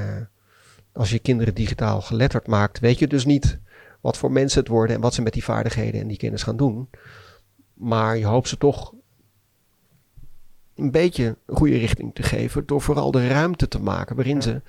als 0.92 1.10
je 1.10 1.20
kinderen 1.20 1.54
digitaal 1.54 2.02
geletterd 2.02 2.48
maakt, 2.48 2.80
weet 2.80 3.00
je 3.00 3.08
dus 3.08 3.26
niet 3.26 3.60
wat 4.02 4.18
voor 4.18 4.32
mensen 4.32 4.60
het 4.60 4.68
worden 4.68 4.96
en 4.96 5.02
wat 5.02 5.14
ze 5.14 5.22
met 5.22 5.34
die 5.34 5.44
vaardigheden 5.44 6.02
en 6.02 6.08
die 6.08 6.18
kennis 6.18 6.44
gaan 6.44 6.58
doen. 6.58 6.90
Maar 7.74 8.18
je 8.18 8.26
hoopt 8.26 8.48
ze 8.48 8.58
toch 8.58 8.94
een 10.76 10.92
beetje 10.92 11.38
een 11.46 11.56
goede 11.56 11.78
richting 11.78 12.16
te 12.16 12.24
geven. 12.24 12.66
Door 12.66 12.82
vooral 12.82 13.12
de 13.12 13.28
ruimte 13.28 13.68
te 13.68 13.80
maken 13.82 14.16
waarin 14.16 14.42
ze 14.42 14.62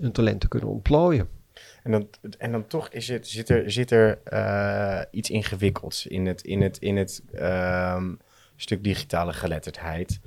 hun 0.00 0.12
talenten 0.12 0.48
kunnen 0.48 0.68
ontplooien. 0.68 1.28
En 1.86 1.92
dan, 1.92 2.08
en 2.38 2.52
dan 2.52 2.66
toch 2.66 2.88
is 2.88 3.08
het, 3.08 3.28
zit 3.28 3.48
er, 3.48 3.70
zit 3.70 3.90
er 3.90 4.18
uh, 4.32 5.00
iets 5.10 5.30
ingewikkelds 5.30 6.06
in 6.06 6.26
het, 6.26 6.42
in 6.42 6.60
het, 6.62 6.78
in 6.78 6.96
het 6.96 7.22
um, 7.34 8.18
stuk 8.56 8.84
digitale 8.84 9.32
geletterdheid. 9.32 10.20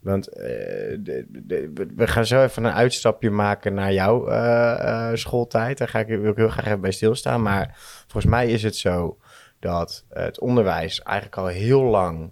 Want 0.00 0.28
uh, 0.28 0.34
de, 0.38 1.70
we 1.96 2.06
gaan 2.06 2.26
zo 2.26 2.42
even 2.42 2.64
een 2.64 2.72
uitstapje 2.72 3.30
maken 3.30 3.74
naar 3.74 3.92
jouw 3.92 4.28
uh, 4.28 5.10
schooltijd. 5.14 5.78
Daar 5.78 5.88
ga 5.88 5.98
ik, 5.98 6.06
wil 6.06 6.30
ik 6.30 6.36
heel 6.36 6.48
graag 6.48 6.66
even 6.66 6.80
bij 6.80 6.92
stilstaan. 6.92 7.42
Maar 7.42 7.74
volgens 8.06 8.32
mij 8.32 8.48
is 8.48 8.62
het 8.62 8.76
zo 8.76 9.18
dat 9.58 10.04
het 10.08 10.40
onderwijs 10.40 11.02
eigenlijk 11.02 11.36
al 11.36 11.46
heel 11.46 11.82
lang 11.82 12.30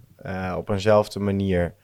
op 0.56 0.68
eenzelfde 0.68 1.20
manier 1.20 1.74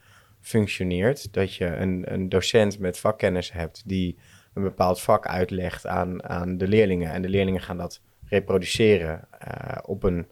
functioneert. 0.41 1.33
Dat 1.33 1.55
je 1.55 1.67
een, 1.67 2.13
een 2.13 2.29
docent 2.29 2.79
met 2.79 2.99
vakkennis 2.99 3.53
hebt 3.53 3.83
die 3.87 4.19
een 4.55 4.63
bepaald 4.63 5.01
vak 5.01 5.27
uitlegt 5.27 5.87
aan, 5.87 6.25
aan 6.25 6.59
de 6.59 6.69
leerlingen. 6.69 7.13
En 7.13 7.23
de 7.23 7.29
leerlingen 7.29 7.61
gaan 7.61 7.77
dat 7.77 8.01
reproduceren 8.25 9.29
uh, 9.49 9.79
op 9.83 10.03
een, 10.03 10.27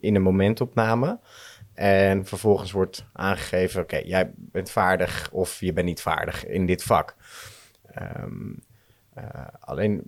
in 0.00 0.14
een 0.14 0.22
momentopname. 0.22 1.18
En 1.74 2.26
vervolgens 2.26 2.72
wordt 2.72 3.06
aangegeven: 3.12 3.82
oké, 3.82 3.96
jij 3.96 4.30
bent 4.36 4.70
vaardig 4.70 5.30
of 5.32 5.60
je 5.60 5.72
bent 5.72 5.86
niet 5.86 6.00
vaardig 6.00 6.46
in 6.46 6.66
dit 6.66 6.82
vak. 6.82 7.16
Um, 8.22 8.62
uh, 9.18 9.24
alleen 9.60 10.02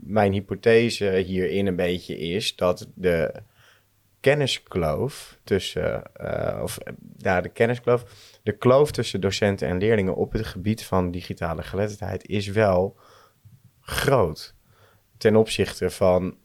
mijn 0.00 0.32
hypothese 0.32 1.04
hierin 1.04 1.66
een 1.66 1.76
beetje 1.76 2.18
is 2.18 2.56
dat 2.56 2.88
de 2.94 3.32
kenniskloof 4.20 5.38
tussen, 5.44 6.02
uh, 6.20 6.60
of 6.62 6.78
ja, 7.22 7.40
de 7.40 7.48
kenniskloof, 7.48 8.04
de 8.42 8.52
kloof 8.52 8.90
tussen 8.90 9.20
docenten 9.20 9.68
en 9.68 9.78
leerlingen 9.78 10.16
op 10.16 10.32
het 10.32 10.46
gebied 10.46 10.84
van 10.84 11.10
digitale 11.10 11.62
geletterdheid 11.62 12.26
is 12.26 12.46
wel 12.46 12.96
groot 13.80 14.54
ten 15.18 15.36
opzichte 15.36 15.90
van. 15.90 16.36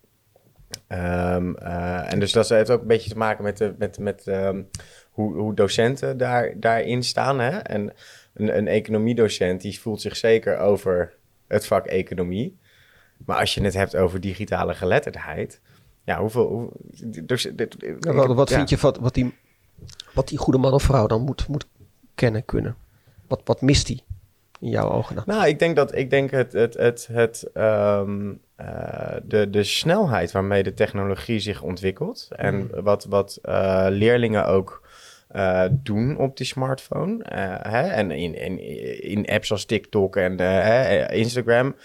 Um, 0.90 1.56
uh, 1.60 2.12
en 2.12 2.20
dus 2.20 2.32
dat 2.32 2.50
heeft 2.50 2.70
ook 2.70 2.82
een 2.82 2.88
beetje 2.88 3.10
te 3.10 3.18
maken 3.18 3.44
met, 3.44 3.58
de, 3.58 3.76
met, 3.78 4.00
met 4.00 4.28
um, 4.28 4.70
hoe, 5.10 5.36
hoe 5.36 5.54
docenten 5.54 6.18
daar, 6.18 6.60
daarin 6.60 7.04
staan. 7.04 7.40
Hè? 7.40 7.58
En 7.58 7.94
een, 8.34 8.58
een 8.58 8.68
economiedocent 8.68 9.62
die 9.62 9.80
voelt 9.80 10.02
zich 10.02 10.16
zeker 10.16 10.58
over 10.58 11.16
het 11.48 11.68
vak 11.68 11.86
economie. 11.86 12.58
Maar 13.26 13.38
als 13.38 13.54
je 13.54 13.64
het 13.64 13.74
hebt 13.74 13.96
over 13.96 14.20
digitale 14.20 14.74
geletterdheid, 14.74 15.62
ja, 16.04 16.20
hoeveel... 16.20 16.48
Hoe, 16.48 16.72
dus, 17.24 17.50
dit, 17.54 17.76
ja, 18.00 18.14
wat, 18.14 18.34
wat 18.34 18.50
vind 18.50 18.70
je 18.70 18.78
wat, 18.78 18.98
wat, 18.98 19.14
die, 19.14 19.34
wat 20.16 20.28
die 20.28 20.38
goede 20.38 20.60
man 20.60 20.74
of 20.74 20.84
vrouw 20.84 21.08
dan 21.08 21.22
moet, 21.22 21.48
moet 21.48 21.68
kennen, 22.16 22.46
kunnen? 22.46 22.76
Wat, 23.28 23.42
wat 23.44 23.62
mist 23.62 23.88
die 23.88 24.04
in 24.60 24.70
jouw 24.70 24.90
ogen 24.90 25.16
dan? 25.16 25.24
Nou, 25.28 25.48
ik 25.48 25.60
denk 25.60 25.76
dat 25.76 25.96
ik 25.96 26.10
denk 26.10 26.32
het, 26.32 26.54
het, 26.54 26.74
het, 26.74 27.08
het 27.12 27.50
um, 27.54 28.40
uh, 28.62 28.68
de, 29.24 29.50
de 29.50 29.64
snelheid 29.64 30.32
waarmee 30.32 30.64
de 30.64 30.74
technologie 30.74 31.40
zich 31.40 31.62
ontwikkelt 31.62 32.28
en 32.36 32.56
mm. 32.56 32.84
wat, 32.84 33.06
wat 33.06 33.40
uh, 33.44 33.86
leerlingen 33.90 34.46
ook 34.46 34.85
uh, 35.36 35.66
doen 35.72 36.18
op 36.18 36.38
die 36.38 36.46
smartphone. 36.46 37.14
Uh, 37.14 37.72
hè? 37.72 37.82
En 37.88 38.12
in, 38.12 38.36
in, 38.36 38.60
in 39.02 39.26
apps 39.26 39.52
als 39.52 39.66
TikTok 39.66 40.16
en 40.16 40.42
uh, 40.42 41.10
Instagram. 41.10 41.76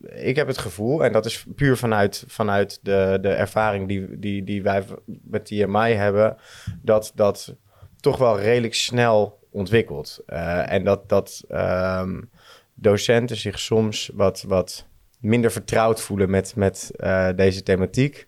ik 0.00 0.36
heb 0.36 0.46
het 0.46 0.58
gevoel, 0.58 1.04
en 1.04 1.12
dat 1.12 1.26
is 1.26 1.46
puur 1.54 1.76
vanuit, 1.76 2.24
vanuit 2.26 2.78
de, 2.82 3.18
de 3.20 3.28
ervaring 3.28 3.88
die, 3.88 4.18
die, 4.18 4.44
die 4.44 4.62
wij 4.62 4.84
met 5.04 5.44
TMI 5.44 5.92
hebben, 5.92 6.36
dat 6.82 7.12
dat 7.14 7.54
toch 8.00 8.18
wel 8.18 8.40
redelijk 8.40 8.74
snel 8.74 9.38
ontwikkelt. 9.50 10.22
en 10.66 10.84
dat, 10.84 11.08
dat 11.08 11.44
um, 11.50 12.30
docenten 12.74 13.36
zich 13.36 13.58
soms 13.58 14.10
wat, 14.14 14.44
wat 14.48 14.86
minder 15.20 15.52
vertrouwd 15.52 16.00
voelen 16.00 16.30
met, 16.30 16.56
met 16.56 16.90
deze 17.36 17.62
thematiek. 17.62 18.26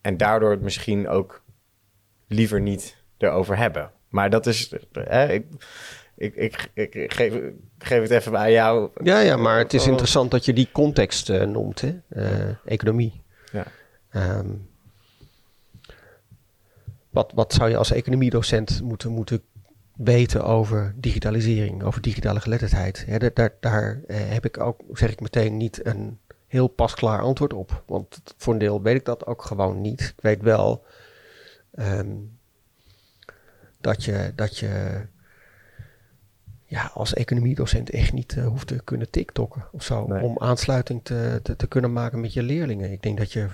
En 0.00 0.16
daardoor 0.16 0.50
het 0.50 0.62
misschien 0.62 1.08
ook 1.08 1.39
liever 2.30 2.60
niet 2.60 2.96
erover 3.18 3.56
hebben. 3.56 3.90
Maar 4.08 4.30
dat 4.30 4.46
is. 4.46 4.72
Ik, 6.16 6.34
ik, 6.34 6.70
ik, 6.74 6.94
ik, 6.94 7.12
geef, 7.12 7.34
geef 7.78 8.00
het 8.02 8.10
even 8.10 8.32
bij 8.32 8.52
jou. 8.52 8.90
Ja, 9.02 9.20
ja, 9.20 9.36
maar 9.36 9.58
het 9.58 9.74
is 9.74 9.86
interessant 9.86 10.30
dat 10.30 10.44
je 10.44 10.52
die 10.52 10.68
context 10.72 11.28
uh, 11.28 11.42
noemt, 11.42 11.80
hè? 11.80 12.00
Uh, 12.08 12.54
economie. 12.64 13.22
Ja. 13.52 13.66
Um, 14.38 14.68
wat, 17.10 17.32
wat 17.34 17.52
zou 17.52 17.70
je 17.70 17.76
als 17.76 17.92
economiedocent 17.92 18.82
moeten, 18.82 19.10
moeten 19.10 19.42
weten 19.96 20.44
over 20.44 20.94
digitalisering, 20.96 21.82
over 21.82 22.00
digitale 22.00 22.40
geletterdheid? 22.40 23.04
Ja, 23.06 23.18
daar 23.18 23.34
daar, 23.34 23.54
daar 23.60 24.00
eh, 24.06 24.16
heb 24.20 24.44
ik 24.44 24.60
ook, 24.60 24.80
zeg 24.92 25.10
ik 25.10 25.20
meteen, 25.20 25.56
niet 25.56 25.86
een 25.86 26.18
heel 26.46 26.68
pasklaar 26.68 27.20
antwoord 27.20 27.52
op. 27.52 27.82
Want 27.86 28.22
voor 28.36 28.52
een 28.52 28.58
deel 28.58 28.82
weet 28.82 28.96
ik 28.96 29.04
dat 29.04 29.26
ook 29.26 29.42
gewoon 29.42 29.80
niet. 29.80 30.00
Ik 30.00 30.22
weet 30.22 30.42
wel 30.42 30.84
ehm, 31.80 32.16
dat 33.80 34.04
je, 34.04 34.32
dat 34.34 34.58
je 34.58 35.02
ja, 36.64 36.90
als 36.94 37.14
economiedocent 37.14 37.90
echt 37.90 38.12
niet 38.12 38.36
uh, 38.36 38.46
hoeft 38.46 38.66
te 38.66 38.80
kunnen 38.84 39.10
tiktokken 39.10 39.64
of 39.72 39.82
zo. 39.82 40.02
Om 40.02 40.38
aansluiting 40.38 41.04
te, 41.04 41.40
te, 41.42 41.56
te, 41.56 41.66
kunnen 41.66 41.92
maken 41.92 42.20
met 42.20 42.32
je 42.32 42.42
leerlingen. 42.42 42.92
Ik 42.92 43.02
denk 43.02 43.18
dat 43.18 43.32
je 43.32 43.48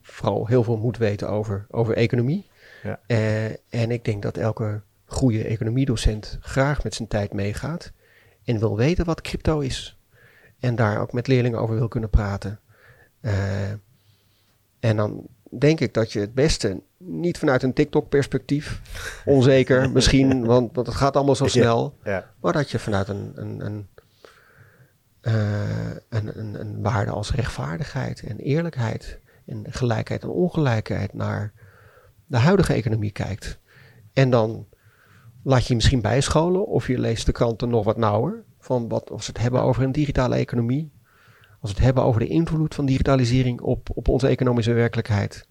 vooral 0.00 0.46
heel 0.46 0.64
veel 0.64 0.76
moet 0.76 0.96
weten 0.96 1.28
over, 1.28 1.66
over 1.70 1.94
economie. 1.94 2.46
Ja. 2.82 3.00
Uh, 3.06 3.44
en 3.50 3.90
ik 3.90 4.04
denk 4.04 4.22
dat 4.22 4.36
elke 4.36 4.80
goede 5.04 5.44
economiedocent 5.44 6.38
graag 6.40 6.82
met 6.82 6.94
zijn 6.94 7.08
tijd 7.08 7.32
meegaat. 7.32 7.92
En 8.44 8.58
wil 8.58 8.76
weten 8.76 9.04
wat 9.04 9.20
crypto 9.20 9.58
is. 9.58 9.98
En 10.58 10.74
daar 10.74 11.00
ook 11.00 11.12
met 11.12 11.26
leerlingen 11.26 11.60
over 11.60 11.74
wil 11.74 11.88
kunnen 11.88 12.10
praten. 12.10 12.60
Uh, 13.20 13.70
en 14.80 14.96
dan 14.96 15.28
denk 15.58 15.80
ik 15.80 15.94
dat 15.94 16.12
je 16.12 16.20
het 16.20 16.34
beste 16.34 16.80
niet 16.96 17.38
vanuit 17.38 17.62
een 17.62 17.72
TikTok-perspectief, 17.72 18.80
onzeker 19.24 19.90
misschien, 19.90 20.44
want, 20.44 20.74
want 20.74 20.86
het 20.86 20.96
gaat 20.96 21.16
allemaal 21.16 21.34
zo 21.34 21.46
snel, 21.46 21.96
ja, 22.04 22.30
maar 22.40 22.52
dat 22.52 22.70
je 22.70 22.78
vanuit 22.78 23.08
een, 23.08 23.32
een, 23.34 23.64
een, 23.64 23.88
uh, 25.22 25.90
een, 26.08 26.38
een, 26.38 26.60
een, 26.60 26.82
waarde 26.82 27.10
als 27.10 27.32
rechtvaardigheid 27.32 28.22
en 28.22 28.38
eerlijkheid 28.38 29.18
en 29.46 29.64
gelijkheid 29.68 30.22
en 30.22 30.28
ongelijkheid 30.28 31.12
naar 31.12 31.52
de 32.26 32.38
huidige 32.38 32.72
economie 32.72 33.10
kijkt. 33.10 33.58
En 34.12 34.30
dan 34.30 34.66
laat 35.42 35.62
je, 35.62 35.68
je 35.68 35.74
misschien 35.74 36.00
bijscholen 36.00 36.66
of 36.66 36.86
je 36.86 36.98
leest 36.98 37.26
de 37.26 37.32
kranten 37.32 37.68
nog 37.68 37.84
wat 37.84 37.96
nauwer 37.96 38.44
van 38.58 38.88
wat 38.88 39.10
als 39.10 39.26
we 39.26 39.32
het 39.32 39.42
hebben 39.42 39.62
over 39.62 39.82
een 39.82 39.92
digitale 39.92 40.34
economie, 40.34 40.92
als 41.60 41.70
we 41.70 41.76
het 41.76 41.84
hebben 41.84 42.04
over 42.04 42.20
de 42.20 42.28
invloed 42.28 42.74
van 42.74 42.86
digitalisering 42.86 43.60
op, 43.60 43.88
op 43.94 44.08
onze 44.08 44.26
economische 44.26 44.72
werkelijkheid, 44.72 45.48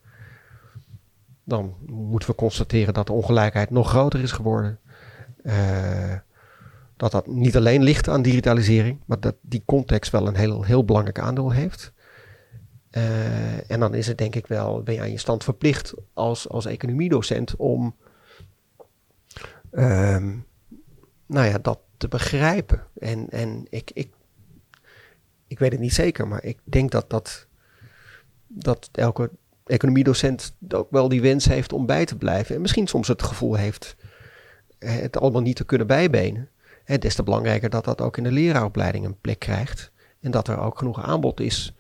dan 1.44 1.76
moeten 1.86 2.30
we 2.30 2.36
constateren 2.36 2.94
dat 2.94 3.08
de 3.08 3.14
ongelijkheid 3.14 3.70
nog 3.70 3.90
groter 3.90 4.20
is 4.20 4.32
geworden. 4.32 4.80
Uh, 5.44 6.16
dat 6.98 7.12
dat 7.12 7.28
niet 7.28 7.58
alleen 7.58 7.84
ligt 7.84 8.08
aan 8.08 8.22
digitalisering, 8.22 9.00
maar 9.06 9.20
dat 9.20 9.36
die 9.42 9.64
context 9.66 10.12
wel 10.12 10.28
een 10.28 10.36
heel, 10.36 10.64
heel 10.64 10.86
belangrijk 10.86 11.20
aandeel 11.20 11.52
heeft. 11.52 11.94
Uh, 12.92 13.72
en 13.72 13.80
dan 13.80 13.94
is 13.94 14.08
het 14.08 14.18
denk 14.18 14.36
ik 14.36 14.48
wel, 14.48 14.84
ben 14.84 14.94
je 14.94 15.02
aan 15.02 15.12
je 15.12 15.18
stand 15.18 15.44
verplicht 15.44 15.94
als, 16.14 16.50
als 16.50 16.66
economiedocent 16.66 17.56
om 17.56 17.96
um, 19.72 20.46
nou 21.26 21.48
ja, 21.48 21.58
dat 21.58 21.80
te 21.98 22.08
begrijpen. 22.08 22.84
En, 23.00 23.30
en 23.30 23.66
ik, 23.70 23.92
ik, 23.94 24.10
ik 25.50 25.60
weet 25.60 25.72
het 25.72 25.82
niet 25.82 25.94
zeker, 25.94 26.28
maar 26.28 26.44
ik 26.44 26.58
denk 26.64 26.92
dat, 26.92 27.10
dat, 27.10 27.48
dat 28.48 28.90
elke 28.92 29.30
economiedocent 29.66 30.54
ook 30.70 30.92
wel 30.92 31.10
die 31.10 31.22
wens 31.22 31.46
heeft 31.46 31.74
om 31.74 31.86
bij 31.86 32.06
te 32.06 32.18
blijven. 32.18 32.56
En 32.56 32.62
misschien 32.62 32.88
soms 32.88 33.08
het 33.08 33.24
gevoel 33.24 33.56
heeft 33.56 33.96
het 34.80 35.18
allemaal 35.18 35.42
niet 35.42 35.56
te 35.56 35.66
kunnen 35.66 35.88
bijbenen. 35.88 36.50
Het 36.84 37.06
is 37.06 37.16
te 37.16 37.24
belangrijker 37.24 37.70
dat 37.70 37.86
dat 37.86 38.02
ook 38.02 38.18
in 38.18 38.24
de 38.24 38.32
leraaropleiding 38.32 39.06
een 39.06 39.20
plek 39.22 39.40
krijgt. 39.40 39.92
En 40.20 40.32
dat 40.32 40.48
er 40.48 40.60
ook 40.60 40.78
genoeg 40.78 41.04
aanbod 41.04 41.40
is 41.40 41.74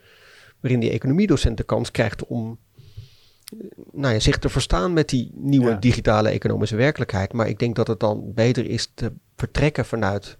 waarin 0.60 0.79
die 0.79 0.91
economiedocent 0.91 1.58
de 1.58 1.63
kans 1.63 1.91
krijgt 1.91 2.25
om 2.25 2.60
nou 3.91 4.13
ja, 4.13 4.19
zich 4.19 4.38
te 4.38 4.49
verstaan 4.49 4.93
met 4.93 5.10
die 5.10 5.32
nieuwe 5.36 5.79
digitale 5.79 6.29
economische 6.29 6.75
werkelijkheid. 6.75 7.34
Maar 7.34 7.47
ik 7.47 7.60
denk 7.60 7.75
dat 7.75 7.88
het 7.88 7.99
dan 7.99 8.34
beter 8.34 8.65
is 8.65 8.91
te 8.93 9.13
vertrekken 9.36 9.86
vanuit 9.86 10.38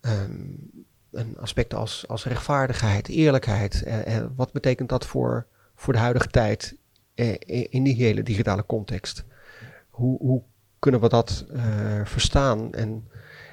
um, 0.00 0.86
een 1.14 1.36
aspect 1.38 1.74
als, 1.74 2.08
als 2.08 2.24
rechtvaardigheid, 2.24 3.08
eerlijkheid. 3.08 3.82
Eh, 3.82 4.16
eh, 4.16 4.26
wat 4.36 4.52
betekent 4.52 4.88
dat 4.88 5.06
voor, 5.06 5.46
voor 5.74 5.92
de 5.92 5.98
huidige 5.98 6.28
tijd 6.28 6.76
eh, 7.14 7.34
in 7.68 7.82
die 7.82 7.94
hele 7.94 8.22
digitale 8.22 8.66
context? 8.66 9.24
Hoe, 9.90 10.18
hoe 10.18 10.42
kunnen 10.78 11.00
we 11.00 11.08
dat 11.08 11.46
uh, 11.52 11.62
verstaan? 12.04 12.72
En, 12.72 13.08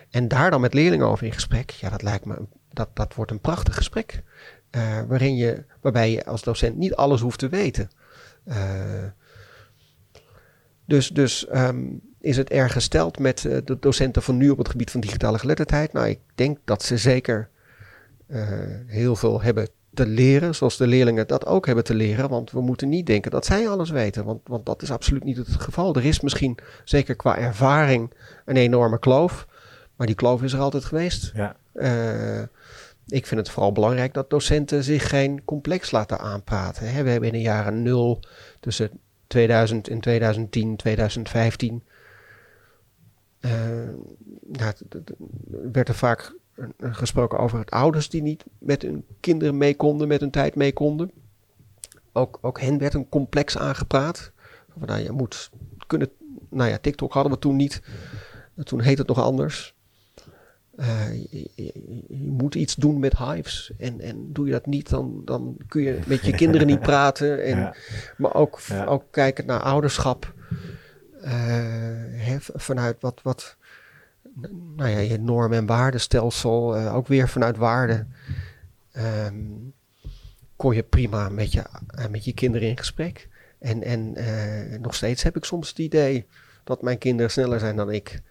en 0.10 0.28
daar 0.28 0.52
dan 0.52 0.62
met 0.62 0.74
leerlingen 0.74 1.08
over 1.08 1.26
in 1.26 1.34
gesprek. 1.34 1.70
Ja, 1.70 1.90
dat 1.90 2.02
lijkt 2.02 2.26
me, 2.26 2.36
dat, 2.70 2.90
dat 2.94 3.16
wordt 3.16 3.32
een 3.32 3.40
prachtig 3.40 3.76
gesprek. 3.76 4.24
Uh, 4.72 5.02
waarin 5.08 5.36
je, 5.36 5.64
waarbij 5.82 6.12
je 6.12 6.26
als 6.26 6.44
docent 6.44 6.78
niet 6.78 6.96
alles 6.96 7.22
hoeft 7.22 7.40
te 7.40 7.50
weten. 7.50 7.90
Dus 10.86 11.10
dus 11.10 11.48
um, 11.54 12.02
is 12.22 12.38
het 12.38 12.50
erg 12.50 12.72
gesteld 12.72 13.20
met 13.20 13.42
de 13.42 13.78
docenten 13.80 14.22
van 14.22 14.38
nu 14.38 14.50
op 14.50 14.58
het 14.58 14.70
gebied 14.70 14.92
van 14.92 15.02
digitale 15.02 15.40
geletterdheid? 15.40 15.94
Nou, 15.94 16.08
ik 16.08 16.20
denk 16.36 16.58
dat 16.66 16.84
ze 16.84 16.98
zeker 16.98 17.50
heel 18.88 19.16
veel 19.16 19.42
hebben 19.42 19.68
te 19.94 20.08
leren, 20.08 20.56
zoals 20.56 20.78
de 20.78 20.88
leerlingen 20.88 21.28
dat 21.28 21.46
ook 21.46 21.66
hebben 21.66 21.84
te 21.84 21.94
leren. 21.94 22.30
Want 22.30 22.52
we 22.52 22.62
moeten 22.62 22.90
niet 22.90 23.06
denken 23.06 23.32
dat 23.32 23.46
zij 23.46 23.70
alles 23.70 23.90
weten, 23.90 24.26
want, 24.26 24.42
want 24.44 24.66
dat 24.66 24.82
is 24.82 24.92
absoluut 24.92 25.24
niet 25.24 25.38
het 25.38 25.48
geval. 25.50 25.96
Er 25.96 26.06
is 26.06 26.22
misschien, 26.22 26.58
zeker 26.84 27.16
qua 27.16 27.38
ervaring, 27.38 28.14
een 28.46 28.58
enorme 28.58 29.00
kloof. 29.00 29.48
Maar 29.96 30.08
die 30.08 30.16
kloof 30.16 30.44
is 30.44 30.54
er 30.54 30.60
altijd 30.60 30.86
geweest. 30.86 31.32
Ja. 31.36 31.56
Uh, 31.74 32.42
ik 33.08 33.26
vind 33.26 33.40
het 33.40 33.50
vooral 33.50 33.72
belangrijk 33.72 34.14
dat 34.14 34.30
docenten 34.30 34.84
zich 34.84 35.10
geen 35.10 35.44
complex 35.46 35.92
laten 35.92 36.20
aanpraten. 36.20 36.84
We 36.84 37.10
hebben 37.10 37.28
in 37.28 37.34
de 37.34 37.42
jaren 37.42 37.82
nul 37.82 38.20
tussen 38.60 38.90
2000 39.28 39.88
en 39.88 40.00
2010, 40.00 40.76
2015. 40.76 41.84
Uh, 43.42 43.52
nou, 44.48 44.74
werd 45.72 45.88
er 45.88 45.96
vaak 45.96 46.34
gesproken 46.80 47.40
over 47.40 47.60
het 47.60 47.72
ouders 47.72 48.10
die 48.10 48.22
niet 48.22 48.44
met 48.58 48.82
hun 48.82 49.06
kinderen 49.20 49.58
mee 49.58 49.76
konden, 49.76 50.08
met 50.08 50.20
hun 50.20 50.32
tijd 50.32 50.56
mee 50.56 50.74
konden. 50.74 51.12
Ook, 52.14 52.40
ook 52.42 52.60
hen 52.62 52.78
werd 52.78 52.94
een 52.94 53.10
complex 53.10 53.58
aangepraat. 53.58 54.32
Van, 54.78 54.88
nou, 54.88 55.02
je 55.02 55.12
moet 55.12 55.50
kunnen. 55.88 56.10
Nou 56.50 56.70
ja, 56.70 56.78
TikTok 56.78 57.14
hadden 57.14 57.32
we 57.32 57.40
toen 57.40 57.56
niet. 57.56 57.82
Toen 58.64 58.82
heette 58.82 59.00
het 59.00 59.10
nog 59.10 59.22
anders. 59.22 59.76
Uh, 60.80 61.14
je, 61.30 61.50
je, 61.56 61.74
moet 62.10 62.56
iets 62.56 62.76
doen 62.76 63.00
met 63.00 63.18
hives. 63.18 63.72
En, 63.78 64.00
en 64.00 64.34
doe 64.34 64.46
je 64.46 64.52
dat 64.52 64.66
niet, 64.66 64.90
dan, 64.90 65.22
dan 65.26 65.58
kun 65.68 65.82
je 65.82 66.00
met 66.06 66.26
je 66.26 66.32
kinderen 66.32 66.68
niet 66.68 66.80
praten. 66.80 67.44
En, 67.44 67.58
ja. 67.60 67.76
Maar 68.18 68.34
ook, 68.34 68.60
ja. 68.60 68.86
ook 68.86 69.04
kijken 69.12 69.46
naar 69.46 69.60
ouderschap. 69.60 70.34
Uh, 71.24 72.36
vanuit 72.40 72.98
wat, 73.00 73.20
wat 73.24 73.58
nou 74.76 74.90
ja, 74.90 74.98
je 74.98 75.20
norm- 75.20 75.54
en 75.54 75.66
waardestelsel, 75.66 76.78
uh, 76.78 76.96
ook 76.96 77.08
weer 77.08 77.30
vanuit 77.30 77.58
waarde. 77.58 78.06
Um, 78.98 79.74
kon 80.56 80.76
je 80.76 80.84
prima 80.84 81.30
met 81.30 81.52
je, 81.52 81.64
met 82.10 82.26
je 82.26 82.34
kinderen 82.34 82.68
in 82.68 82.78
gesprek. 82.78 83.30
En, 83.60 83.84
en 83.84 84.14
nog 84.82 84.96
steeds 84.96 85.24
heb 85.24 85.36
ik 85.36 85.46
soms 85.46 85.70
het 85.70 85.78
idee 85.78 86.26
dat 86.64 86.82
mijn 86.82 86.98
kinderen 86.98 87.32
sneller 87.32 87.60
zijn 87.60 87.76
dan 87.76 87.92
ik. 87.92 88.22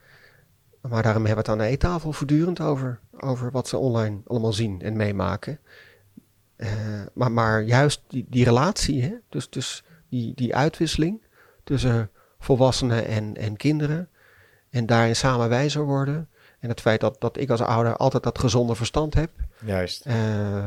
Maar 0.80 1.02
daarom 1.02 1.26
hebben 1.26 1.44
we 1.44 1.50
het 1.50 1.60
aan 1.60 1.66
de 1.66 1.72
eettafel 1.72 2.12
voortdurend 2.12 2.60
over. 2.60 3.00
Over 3.18 3.50
wat 3.50 3.68
ze 3.68 3.76
online 3.76 4.20
allemaal 4.26 4.52
zien 4.52 4.82
en 4.82 4.96
meemaken. 4.96 5.58
Maar, 7.14 7.32
maar 7.32 7.62
juist 7.62 8.02
die, 8.08 8.26
die 8.28 8.44
relatie, 8.44 9.02
hè? 9.02 9.14
Dus, 9.28 9.50
dus 9.50 9.84
die, 10.08 10.34
die 10.34 10.56
uitwisseling 10.56 11.22
tussen 11.64 12.10
volwassenen 12.38 13.06
en, 13.06 13.36
en 13.36 13.56
kinderen. 13.56 14.08
En 14.70 14.86
daarin 14.86 15.16
samen 15.16 15.48
wijzer 15.48 15.84
worden. 15.84 16.28
En 16.60 16.68
het 16.68 16.80
feit 16.80 17.00
dat, 17.00 17.20
dat 17.20 17.38
ik 17.38 17.50
als 17.50 17.60
ouder 17.60 17.96
altijd 17.96 18.22
dat 18.22 18.38
gezonde 18.38 18.74
verstand 18.74 19.14
heb. 19.14 19.30
Juist. 19.64 20.06
Uh, 20.06 20.64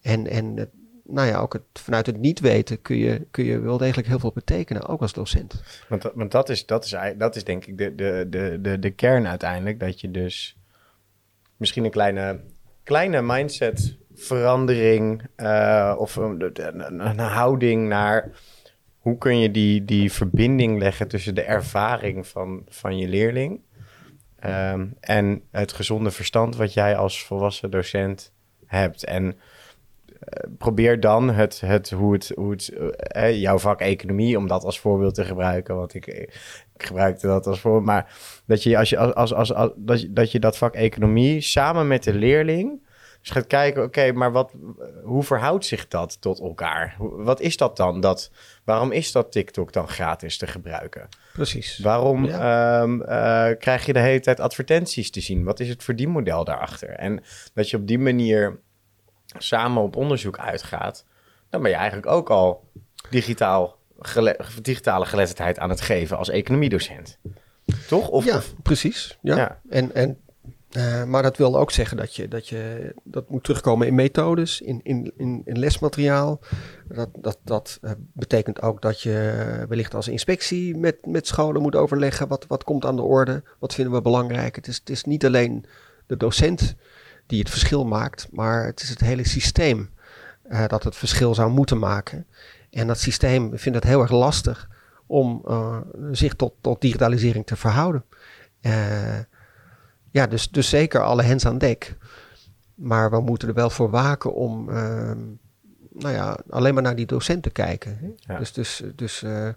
en, 0.00 0.26
en 0.26 0.70
nou 1.04 1.28
ja, 1.28 1.38
ook 1.38 1.52
het, 1.52 1.62
vanuit 1.72 2.06
het 2.06 2.18
niet 2.18 2.40
weten 2.40 2.82
kun 2.82 2.96
je, 2.96 3.26
kun 3.30 3.44
je 3.44 3.58
wel 3.58 3.78
degelijk 3.78 4.08
heel 4.08 4.18
veel 4.18 4.32
betekenen, 4.34 4.86
ook 4.86 5.00
als 5.00 5.12
docent. 5.12 5.62
Want, 5.88 6.02
want 6.14 6.30
dat, 6.30 6.48
is, 6.48 6.66
dat, 6.66 6.84
is, 6.84 6.96
dat 7.16 7.36
is 7.36 7.44
denk 7.44 7.66
ik 7.66 7.78
de, 7.78 7.94
de, 7.94 8.26
de, 8.28 8.58
de, 8.60 8.78
de 8.78 8.90
kern 8.90 9.26
uiteindelijk, 9.26 9.80
dat 9.80 10.00
je 10.00 10.10
dus 10.10 10.56
misschien 11.56 11.84
een 11.84 11.90
kleine, 11.90 12.40
kleine 12.82 13.22
mindset 13.22 13.96
verandering 14.14 15.22
uh, 15.36 15.94
of 15.98 16.16
een, 16.16 16.52
een, 16.54 17.06
een, 17.06 17.18
houding 17.18 17.88
naar 17.88 18.30
hoe 19.04 19.18
kun 19.18 19.38
je 19.38 19.50
die, 19.50 19.84
die 19.84 20.12
verbinding 20.12 20.78
leggen 20.78 21.08
tussen 21.08 21.34
de 21.34 21.42
ervaring 21.42 22.26
van, 22.26 22.62
van 22.68 22.98
je 22.98 23.08
leerling 23.08 23.60
um, 24.46 24.96
en 25.00 25.42
het 25.50 25.72
gezonde 25.72 26.10
verstand 26.10 26.56
wat 26.56 26.72
jij 26.72 26.96
als 26.96 27.24
volwassen 27.24 27.70
docent 27.70 28.32
hebt. 28.66 29.04
En 29.04 29.36
eh, 30.18 30.50
probeer 30.58 31.00
dan 31.00 31.30
het, 31.30 31.60
het, 31.60 31.90
hoe 31.90 32.12
het, 32.12 32.32
hoe 32.34 32.50
het 32.50 32.72
uh, 33.16 33.40
jouw 33.40 33.58
vak 33.58 33.80
economie, 33.80 34.38
om 34.38 34.46
dat 34.46 34.64
als 34.64 34.80
voorbeeld 34.80 35.14
te 35.14 35.24
gebruiken, 35.24 35.76
want 35.76 35.94
ik, 35.94 36.06
ik 36.06 36.84
gebruikte 36.84 37.26
dat 37.26 37.46
als 37.46 37.60
voorbeeld, 37.60 37.84
maar 37.84 38.12
dat 38.46 38.62
je, 38.62 38.78
als 38.78 38.90
je, 38.90 38.98
als, 38.98 39.14
als, 39.14 39.34
als, 39.34 39.52
als, 39.52 39.72
dat, 39.76 40.00
je, 40.00 40.12
dat 40.12 40.32
je 40.32 40.38
dat 40.38 40.58
vak 40.58 40.74
economie 40.74 41.40
samen 41.40 41.86
met 41.86 42.04
de 42.04 42.14
leerling 42.14 42.82
Dus 43.24 43.32
je 43.32 43.38
gaat 43.40 43.48
kijken, 43.48 43.82
oké, 43.82 44.12
maar 44.12 44.32
wat, 44.32 44.52
hoe 45.04 45.22
verhoudt 45.22 45.64
zich 45.66 45.88
dat 45.88 46.20
tot 46.20 46.40
elkaar? 46.40 46.94
Wat 46.98 47.40
is 47.40 47.56
dat 47.56 47.76
dan? 47.76 48.00
Dat, 48.00 48.30
waarom 48.64 48.92
is 48.92 49.12
dat 49.12 49.32
TikTok 49.32 49.72
dan 49.72 49.88
gratis 49.88 50.38
te 50.38 50.46
gebruiken? 50.46 51.08
Precies. 51.32 51.78
Waarom 51.78 52.24
Ja. 52.24 52.80
ehm, 52.82 53.00
eh, 53.02 53.58
krijg 53.58 53.86
je 53.86 53.92
de 53.92 53.98
hele 53.98 54.20
tijd 54.20 54.40
advertenties 54.40 55.10
te 55.10 55.20
zien? 55.20 55.44
Wat 55.44 55.60
is 55.60 55.68
het 55.68 55.84
verdienmodel 55.84 56.44
daarachter? 56.44 56.88
En 56.88 57.22
dat 57.54 57.70
je 57.70 57.76
op 57.76 57.86
die 57.86 57.98
manier 57.98 58.58
samen 59.38 59.82
op 59.82 59.96
onderzoek 59.96 60.38
uitgaat, 60.38 61.04
dan 61.50 61.62
ben 61.62 61.70
je 61.70 61.76
eigenlijk 61.76 62.06
ook 62.06 62.30
al 62.30 62.68
digitaal 63.10 63.78
gele- 63.98 64.36
digitale 64.62 65.04
geletterdheid 65.06 65.58
aan 65.58 65.70
het 65.70 65.80
geven 65.80 66.16
als 66.18 66.28
economiedocent. 66.28 67.18
Toch? 67.88 68.08
Of, 68.08 68.24
ja, 68.24 68.36
of- 68.36 68.54
precies. 68.62 69.18
Ja. 69.22 69.36
Ja. 69.36 69.60
En, 69.68 69.94
en, 69.94 70.18
eh, 70.74 71.04
maar 71.04 71.22
dat 71.22 71.36
wil 71.36 71.58
ook 71.58 71.70
zeggen 71.70 71.96
dat 71.96 72.16
je, 72.16 72.28
dat 72.28 72.48
je 72.48 72.94
dat 73.04 73.30
moet 73.30 73.44
terugkomen 73.44 73.86
in 73.86 73.94
methodes, 73.94 74.60
in, 74.60 74.80
in, 74.82 75.12
in, 75.16 75.42
lesmateriaal. 75.58 76.40
Dat, 76.88 77.08
dat, 77.18 77.38
dat 77.44 77.78
eh, 77.82 77.90
betekent 78.12 78.62
ook 78.62 78.82
dat 78.82 79.00
je 79.00 79.66
wellicht 79.68 79.94
als 79.94 80.08
inspectie 80.08 80.76
met, 80.76 81.06
met 81.06 81.26
scholen 81.26 81.62
moet 81.62 81.74
overleggen. 81.74 82.28
Wat, 82.28 82.44
wat 82.48 82.64
komt 82.64 82.84
aan 82.84 82.96
de 82.96 83.02
orde? 83.02 83.42
Wat 83.58 83.74
vinden 83.74 83.94
we 83.94 84.02
belangrijk? 84.02 84.56
Het 84.56 84.66
is, 84.66 84.76
het 84.76 84.90
is 84.90 85.04
niet 85.04 85.24
alleen 85.24 85.64
de 86.06 86.16
docent 86.16 86.74
die 87.26 87.38
het 87.38 87.50
verschil 87.50 87.84
maakt, 87.84 88.28
maar 88.30 88.66
het 88.66 88.82
is 88.82 88.88
het 88.88 89.00
hele 89.00 89.26
systeem 89.26 89.90
eh, 90.42 90.66
dat 90.66 90.84
het 90.84 90.96
verschil 90.96 91.34
zou 91.34 91.50
moeten 91.50 91.78
maken. 91.78 92.26
En 92.70 92.86
dat 92.86 92.98
systeem 92.98 93.58
vindt 93.58 93.78
het 93.78 93.86
heel 93.86 94.00
erg 94.00 94.10
lastig 94.10 94.68
om 95.06 95.44
zich 96.12 96.34
tot, 96.34 96.54
tot 96.60 96.80
digitalisering 96.80 97.46
te 97.46 97.56
verhouden. 97.56 98.04
Eh, 98.64 99.18
ja, 100.14 100.26
dus, 100.26 100.50
dus 100.50 100.68
zeker 100.68 101.02
alle 101.02 101.22
hens 101.22 101.46
aan 101.46 101.58
dek. 101.58 101.96
Maar 102.74 103.10
we 103.10 103.20
moeten 103.20 103.48
er 103.48 103.54
wel 103.54 103.70
voor 103.70 103.90
waken 103.90 104.34
om 104.34 104.68
ehm, 104.68 105.18
nou 105.90 106.14
ja, 106.14 106.38
alleen 106.50 106.74
maar 106.74 106.82
naar 106.82 106.96
die 106.96 107.06
docent 107.06 107.42
te 107.42 107.50
kijken. 107.50 107.98
Hè? 108.00 108.32
Ja. 108.32 108.38
Dus, 108.38 108.52
dus, 108.52 108.82
dus 108.94 109.22
eh, 109.22 109.48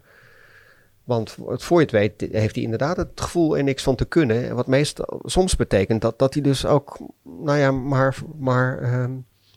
want 1.03 1.35
voor 1.47 1.79
je 1.79 1.85
het 1.85 1.91
weet 1.91 2.31
heeft 2.31 2.55
hij 2.55 2.63
inderdaad 2.63 2.97
het 2.97 3.21
gevoel 3.21 3.57
er 3.57 3.63
niks 3.63 3.83
van 3.83 3.95
te 3.95 4.05
kunnen. 4.05 4.49
En 4.49 4.55
wat 4.55 4.67
meestal 4.67 5.19
soms 5.23 5.55
betekent 5.55 6.01
dat, 6.01 6.19
dat 6.19 6.33
hij 6.33 6.43
dus 6.43 6.65
ook 6.65 6.97
nou 7.23 7.57
ja, 7.57 7.71
maar, 7.71 8.17
maar 8.39 8.79
ehm, 8.79 9.11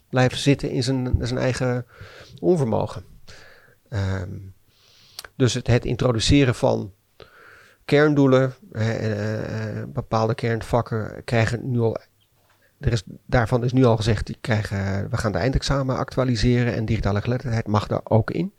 blijft 0.09 0.41
zitten 0.41 0.71
in 0.71 0.83
zijn, 0.83 1.17
zijn 1.21 1.39
eigen 1.39 1.87
onvermogen. 2.41 3.05
Ehm, 3.89 4.39
dus 5.37 5.55
het, 5.55 5.67
het 5.67 5.85
introduceren 5.85 6.55
van 6.55 6.93
kerndoelen, 7.85 8.55
eh, 8.73 9.79
eh, 9.79 9.89
bepaalde 9.89 10.35
kernvakken 10.35 11.25
krijgen 11.25 11.71
nu 11.71 11.79
al. 11.81 11.97
Er 12.81 12.93
is, 12.93 13.03
daarvan 13.27 13.65
is 13.65 13.73
nu 13.73 13.85
al 13.85 13.97
gezegd, 13.97 14.27
die 14.27 14.37
krijgen, 14.41 15.11
we 15.11 15.17
gaan 15.17 15.33
de 15.33 15.39
eindexamen 15.39 15.97
actualiseren 15.97 16.75
en 16.75 16.85
digitale 16.85 17.21
geletterdheid 17.21 17.67
mag 17.67 17.87
daar 17.87 18.01
ook 18.05 18.31
in. 18.31 18.55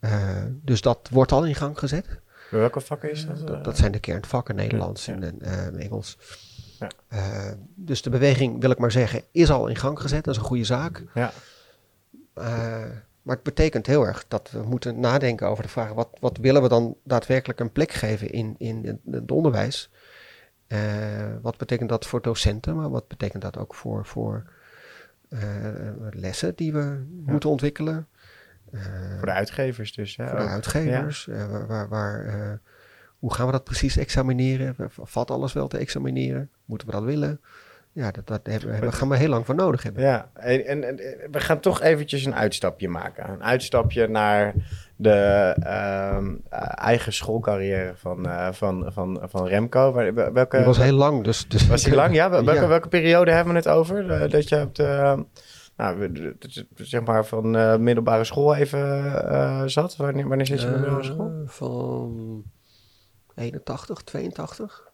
Eh, 0.00 0.42
dus 0.50 0.80
dat 0.80 1.08
wordt 1.10 1.32
al 1.32 1.46
in 1.46 1.54
gang 1.54 1.78
gezet. 1.78 2.06
welke 2.50 2.80
vakken 2.80 3.10
is 3.10 3.26
dat? 3.26 3.46
Dat, 3.46 3.64
dat 3.64 3.76
zijn 3.76 3.92
de 3.92 3.98
kernvakken, 3.98 4.54
Nederlands 4.54 5.06
Ja. 5.06 5.14
en 5.20 5.40
eh, 5.40 5.84
Engels. 5.84 6.18
Ja. 6.78 6.90
Dus 7.74 8.02
de 8.02 8.10
beweging, 8.10 8.60
wil 8.60 8.70
ik 8.70 8.78
maar 8.78 8.92
zeggen, 8.92 9.22
is 9.32 9.50
al 9.50 9.66
in 9.66 9.76
gang 9.76 10.00
gezet. 10.00 10.24
Dat 10.24 10.34
is 10.34 10.40
een 10.40 10.46
goede 10.46 10.64
zaak. 10.64 11.04
Ja. 11.14 11.32
Maar 13.28 13.36
het 13.36 13.44
betekent 13.46 13.86
heel 13.86 14.06
erg 14.06 14.24
dat 14.28 14.50
we 14.50 14.62
moeten 14.62 15.00
nadenken 15.00 15.48
over 15.48 15.62
de 15.62 15.68
vraag: 15.68 15.92
wat, 15.92 16.08
wat 16.20 16.36
willen 16.36 16.62
we 16.62 16.68
dan 16.68 16.96
daadwerkelijk 17.04 17.60
een 17.60 17.72
plek 17.72 17.92
geven 17.92 18.30
in, 18.30 18.54
in 18.58 19.00
het- 19.10 19.30
onderwijs? 19.30 19.90
Eh, 20.66 20.78
wat 21.42 21.56
betekent 21.56 21.88
dat 21.88 22.06
voor 22.06 22.22
docenten, 22.22 22.76
maar 22.76 22.90
wat 22.90 23.08
betekent 23.08 23.42
dat 23.42 23.56
ook 23.58 23.74
voor, 23.74 24.06
voor 24.06 24.44
eh, 25.28 25.40
lessen 26.10 26.54
die 26.54 26.72
we 26.72 27.04
moeten 27.26 27.50
ontwikkelen? 27.50 28.06
Eh, 28.72 28.80
Voor 29.16 29.26
de 29.26 29.32
uitgevers 29.32 29.92
dus. 29.92 30.16
Hè? 30.16 30.28
voor 30.28 30.38
de 30.38 30.44
uitgevers. 30.46 31.24
waar, 31.26 31.66
waar, 31.66 31.88
waar, 31.88 32.60
hoe 33.18 33.34
gaan 33.34 33.46
we 33.46 33.52
dat 33.52 33.64
precies 33.64 33.96
examineren? 33.96 34.74
Valt 34.88 35.30
alles 35.30 35.52
wel 35.52 35.68
te 35.68 35.78
examineren? 35.78 36.50
Moeten 36.64 36.86
we 36.86 36.92
dat 36.92 37.04
willen? 37.04 37.40
Ja, 37.98 38.10
dat, 38.10 38.26
dat 38.26 38.40
hebben, 38.46 38.80
we 38.80 38.92
gaan 38.92 39.08
we 39.08 39.16
heel 39.16 39.28
lang 39.28 39.46
voor 39.46 39.54
nodig 39.54 39.82
hebben. 39.82 40.02
Ja, 40.02 40.30
en, 40.34 40.66
en, 40.66 40.84
en 40.84 40.96
we 41.30 41.40
gaan 41.40 41.60
toch 41.60 41.80
eventjes 41.82 42.24
een 42.24 42.34
uitstapje 42.34 42.88
maken. 42.88 43.30
Een 43.30 43.42
uitstapje 43.44 44.08
naar 44.08 44.54
de 44.96 45.10
ehm, 45.60 46.34
eh, 46.48 46.60
eigen 46.74 47.12
schoolcarrière 47.12 47.92
van, 47.96 48.28
eh, 48.28 48.52
van, 48.52 48.92
van, 48.92 49.20
van 49.22 49.46
Remco. 49.46 49.92
Welke, 50.32 50.56
Die 50.56 50.66
was 50.66 50.78
heel 50.78 50.96
lang, 50.96 51.24
dus... 51.24 51.48
dus 51.48 51.66
was 51.66 51.82
die 51.82 51.94
lang? 51.94 52.14
Ja, 52.14 52.30
wel- 52.30 52.44
welke, 52.44 52.60
Ja. 52.60 52.68
welke 52.68 52.88
periode 52.88 53.30
hebben 53.30 53.52
we 53.52 53.58
het 53.58 53.68
over? 53.68 54.10
Eh, 54.10 54.30
dat 54.30 54.48
je 54.48 54.60
op 54.60 54.74
de, 54.74 55.24
nou, 55.76 56.12
de- 56.12 56.36
de- 56.38 56.66
zeg 56.74 57.04
maar 57.04 57.24
van 57.26 57.50
middelbare 57.82 58.24
school 58.24 58.54
even 58.54 59.70
zat? 59.70 59.96
Wanneer, 59.96 60.28
wanneer 60.28 60.46
zit 60.46 60.60
je 60.60 60.66
de 60.66 60.72
middelbare 60.72 61.04
school? 61.04 61.42
Van 61.46 62.42
81, 63.34 64.02
82 64.02 64.88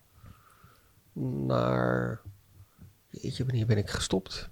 naar. 1.46 2.20
Jeetje, 3.20 3.44
wanneer 3.44 3.66
ben 3.66 3.78
ik 3.78 3.90
gestopt? 3.90 4.50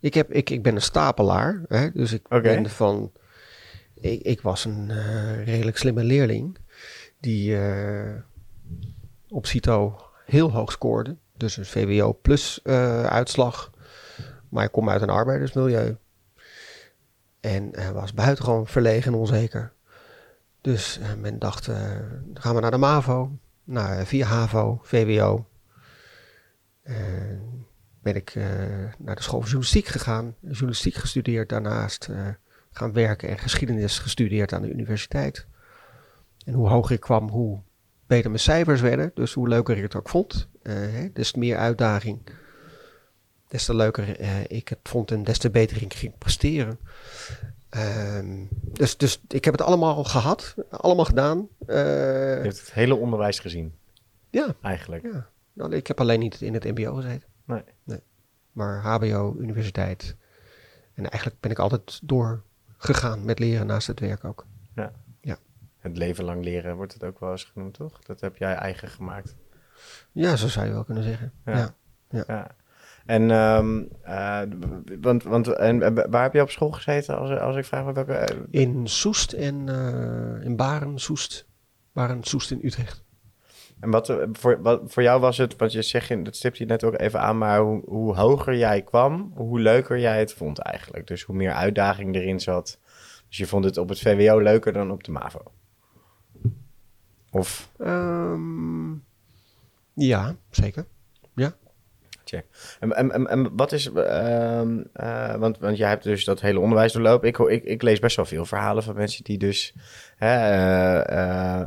Ik, 0.00 0.14
heb, 0.14 0.32
ik, 0.32 0.50
ik 0.50 0.62
ben 0.62 0.74
een 0.74 0.82
stapelaar, 0.82 1.62
hè, 1.68 1.90
dus 1.92 2.12
ik 2.12 2.28
ben 2.28 2.70
van. 2.70 3.12
Ik, 3.94 4.22
ik 4.22 4.40
was 4.40 4.64
een 4.64 4.90
eh, 4.90 5.44
redelijk 5.44 5.76
slimme 5.76 6.04
leerling 6.04 6.58
die 7.20 7.58
eh, 7.58 8.14
op 9.28 9.46
CITO 9.46 10.02
heel 10.26 10.52
hoog 10.52 10.72
scoorde. 10.72 11.16
Dus 11.36 11.56
een 11.56 11.64
VWO 11.64 12.18
plus 12.22 12.62
eh, 12.62 13.04
uitslag. 13.04 13.70
Maar 14.48 14.64
ik 14.64 14.72
kom 14.72 14.90
uit 14.90 15.02
een 15.02 15.10
arbeidersmilieu. 15.10 15.96
En 17.40 17.92
was 17.92 18.14
buitengewoon 18.14 18.66
verlegen 18.66 19.12
en 19.12 19.18
onzeker. 19.18 19.72
Dus 20.60 21.00
men 21.20 21.38
dacht, 21.38 21.66
dan 21.66 22.40
gaan 22.42 22.54
we 22.54 22.60
naar 22.60 22.70
de 22.70 22.76
MAVO. 22.76 23.38
Nou, 23.64 24.06
via 24.06 24.26
HAVO, 24.26 24.80
VWO. 24.82 25.46
Ben 28.08 28.16
ik 28.16 28.34
eh, 28.34 28.44
naar 28.98 29.16
de 29.16 29.22
school 29.22 29.38
voor 29.40 29.48
journalistiek 29.48 29.86
gegaan. 29.86 30.34
Journalistiek 30.40 30.94
gestudeerd, 30.94 31.48
daarnaast 31.48 32.08
eh, 32.08 32.28
gaan 32.70 32.92
werken 32.92 33.28
en 33.28 33.38
geschiedenis 33.38 33.98
gestudeerd 33.98 34.52
aan 34.52 34.62
de 34.62 34.70
universiteit. 34.70 35.46
En 36.44 36.52
hoe 36.52 36.68
hoger 36.68 36.94
ik 36.94 37.00
kwam, 37.00 37.28
hoe 37.28 37.60
beter 38.06 38.30
mijn 38.30 38.42
cijfers 38.42 38.80
werden. 38.80 39.10
Dus 39.14 39.32
hoe 39.32 39.48
leuker 39.48 39.76
ik 39.76 39.82
het 39.82 39.94
ook 39.94 40.08
vond. 40.08 40.48
Eh, 40.62 40.74
hè, 40.74 41.10
te 41.10 41.38
meer 41.38 41.56
uitdaging, 41.56 42.20
des 43.48 43.64
te 43.64 43.74
leuker 43.74 44.20
ik 44.50 44.68
het 44.68 44.78
vond 44.82 45.10
en 45.10 45.24
des 45.24 45.38
te 45.38 45.50
beter 45.50 45.82
ik 45.82 45.94
ging 45.94 46.18
presteren. 46.18 46.78
Ehm, 47.68 48.44
dus, 48.50 48.96
dus 48.96 49.22
ik 49.28 49.44
heb 49.44 49.54
het 49.54 49.62
allemaal 49.62 50.04
gehad, 50.04 50.54
allemaal 50.70 51.04
gedaan. 51.04 51.48
Eh, 51.66 51.76
Je 52.36 52.40
hebt 52.42 52.60
het 52.60 52.72
hele 52.72 52.94
onderwijs 52.94 53.38
gezien, 53.38 53.74
ja, 54.30 54.54
eigenlijk. 54.62 55.02
ja. 55.02 55.28
Nou, 55.52 55.74
ik 55.74 55.86
heb 55.86 56.00
alleen 56.00 56.20
niet 56.20 56.40
in 56.40 56.54
het 56.54 56.64
MBO 56.64 56.94
gezeten. 56.94 57.28
Nee. 57.84 58.00
Maar 58.52 58.80
HBO, 58.82 59.36
universiteit. 59.38 60.16
En 60.94 61.10
eigenlijk 61.10 61.40
ben 61.40 61.50
ik 61.50 61.58
altijd 61.58 62.00
doorgegaan 62.04 63.24
met 63.24 63.38
leren 63.38 63.66
naast 63.66 63.86
het 63.86 64.00
werk 64.00 64.24
ook. 64.24 64.46
Het 65.78 65.96
leven 65.96 66.24
lang 66.24 66.44
leren 66.44 66.76
wordt 66.76 66.92
het 66.92 67.04
ook 67.04 67.20
wel 67.20 67.30
eens 67.30 67.44
genoemd, 67.44 67.74
toch? 67.74 67.98
Dat 67.98 68.20
heb 68.20 68.36
jij 68.36 68.54
eigen 68.54 68.88
gemaakt. 68.88 69.36
Ja, 70.12 70.36
zo 70.36 70.48
zou 70.48 70.66
je 70.66 70.72
wel 70.72 70.84
kunnen 70.84 71.02
zeggen. 71.04 71.32
Ja. 71.44 71.74
Ja. 72.10 72.24
Ja. 72.26 72.56
En, 73.06 73.30
ehm, 73.30 73.82
eh, 74.02 74.42
want, 75.00 75.22
want, 75.22 75.48
en 75.48 75.82
eh, 75.82 76.04
waar 76.10 76.22
heb 76.22 76.32
je 76.32 76.42
op 76.42 76.50
school 76.50 76.70
gezeten, 76.70 77.18
als, 77.18 77.30
als 77.38 77.56
ik 77.56 77.64
vraag 77.64 77.92
welke... 77.92 78.12
eh, 78.12 78.36
In 78.50 78.88
Soest 78.88 79.32
en 79.32 79.68
eh, 79.68 80.44
in 80.44 80.56
Baren, 80.56 80.98
Soest. 80.98 81.46
Baren, 81.92 82.24
Soest 82.24 82.50
in 82.50 82.60
Utrecht. 82.62 83.04
En 83.80 83.90
wat, 83.90 84.08
eh, 84.08 84.16
voor, 84.32 84.62
wat 84.62 84.80
voor 84.86 85.02
jou 85.02 85.20
was 85.20 85.36
het, 85.36 85.56
want 85.56 85.72
je 85.72 85.82
zegt, 85.82 86.08
je- 86.08 86.22
dat 86.22 86.36
stipt 86.36 86.58
je 86.58 86.64
net 86.64 86.84
ook 86.84 86.98
even 86.98 87.20
aan, 87.20 87.38
maar 87.38 87.60
hoe, 87.60 87.82
hoe 87.86 88.14
hoger 88.16 88.56
jij 88.56 88.82
kwam, 88.82 89.32
hoe 89.34 89.60
leuker 89.60 89.98
jij 89.98 90.18
het 90.18 90.32
vond 90.32 90.58
eigenlijk. 90.58 91.06
Dus 91.06 91.22
hoe 91.22 91.36
meer 91.36 91.52
uitdaging 91.52 92.14
erin 92.14 92.40
zat. 92.40 92.78
Dus 93.28 93.36
je 93.36 93.46
vond 93.46 93.64
het 93.64 93.76
op 93.76 93.88
het 93.88 94.00
VWO 94.00 94.38
leuker 94.40 94.72
dan 94.72 94.90
op 94.90 95.04
de 95.04 95.10
MAVO. 95.12 95.40
Of, 97.30 97.70
Ehm, 97.78 98.90
ja, 99.94 100.36
zeker. 100.50 100.86
en, 102.80 102.92
en, 102.96 103.10
en, 103.12 103.26
en 103.26 103.56
wat 103.56 103.72
is, 103.72 103.92
ehm, 103.92 104.82
eh, 104.92 105.34
want, 105.34 105.58
want 105.58 105.76
jij 105.76 105.88
hebt 105.88 106.02
dus 106.04 106.24
dat 106.24 106.40
hele 106.40 106.60
onderwijs 106.60 106.92
doorlopen. 106.92 107.28
Ik, 107.28 107.38
ik, 107.38 107.64
ik 107.64 107.82
lees 107.82 107.98
best 107.98 108.16
wel 108.16 108.24
veel 108.24 108.44
verhalen 108.44 108.82
van 108.82 108.94
mensen 108.94 109.24
die 109.24 109.38
dus, 109.38 109.74
hè, 110.16 110.34
eh, 111.00 111.66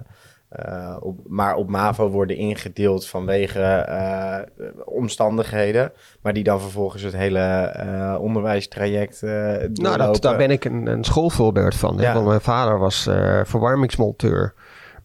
eh, 0.51 0.97
op, 0.99 1.19
maar 1.27 1.55
op 1.55 1.69
MAVO 1.69 2.09
worden 2.09 2.37
ingedeeld 2.37 3.07
vanwege 3.07 3.61
eh, 3.61 4.39
omstandigheden. 4.85 5.91
Maar 6.21 6.33
die 6.33 6.43
dan 6.43 6.61
vervolgens 6.61 7.03
het 7.03 7.15
hele 7.15 7.39
eh, 7.39 8.17
onderwijstraject 8.19 9.21
Nou, 9.21 9.97
dat, 9.97 10.21
daar 10.21 10.37
ben 10.37 10.51
ik 10.51 10.65
een, 10.65 10.87
een 10.87 11.03
schoolvoorbeeld 11.03 11.75
van. 11.75 11.97
Ja. 11.97 12.13
Want 12.13 12.25
mijn 12.25 12.41
vader 12.41 12.79
was 12.79 13.03
verwarmingsmonteur. 13.43 14.53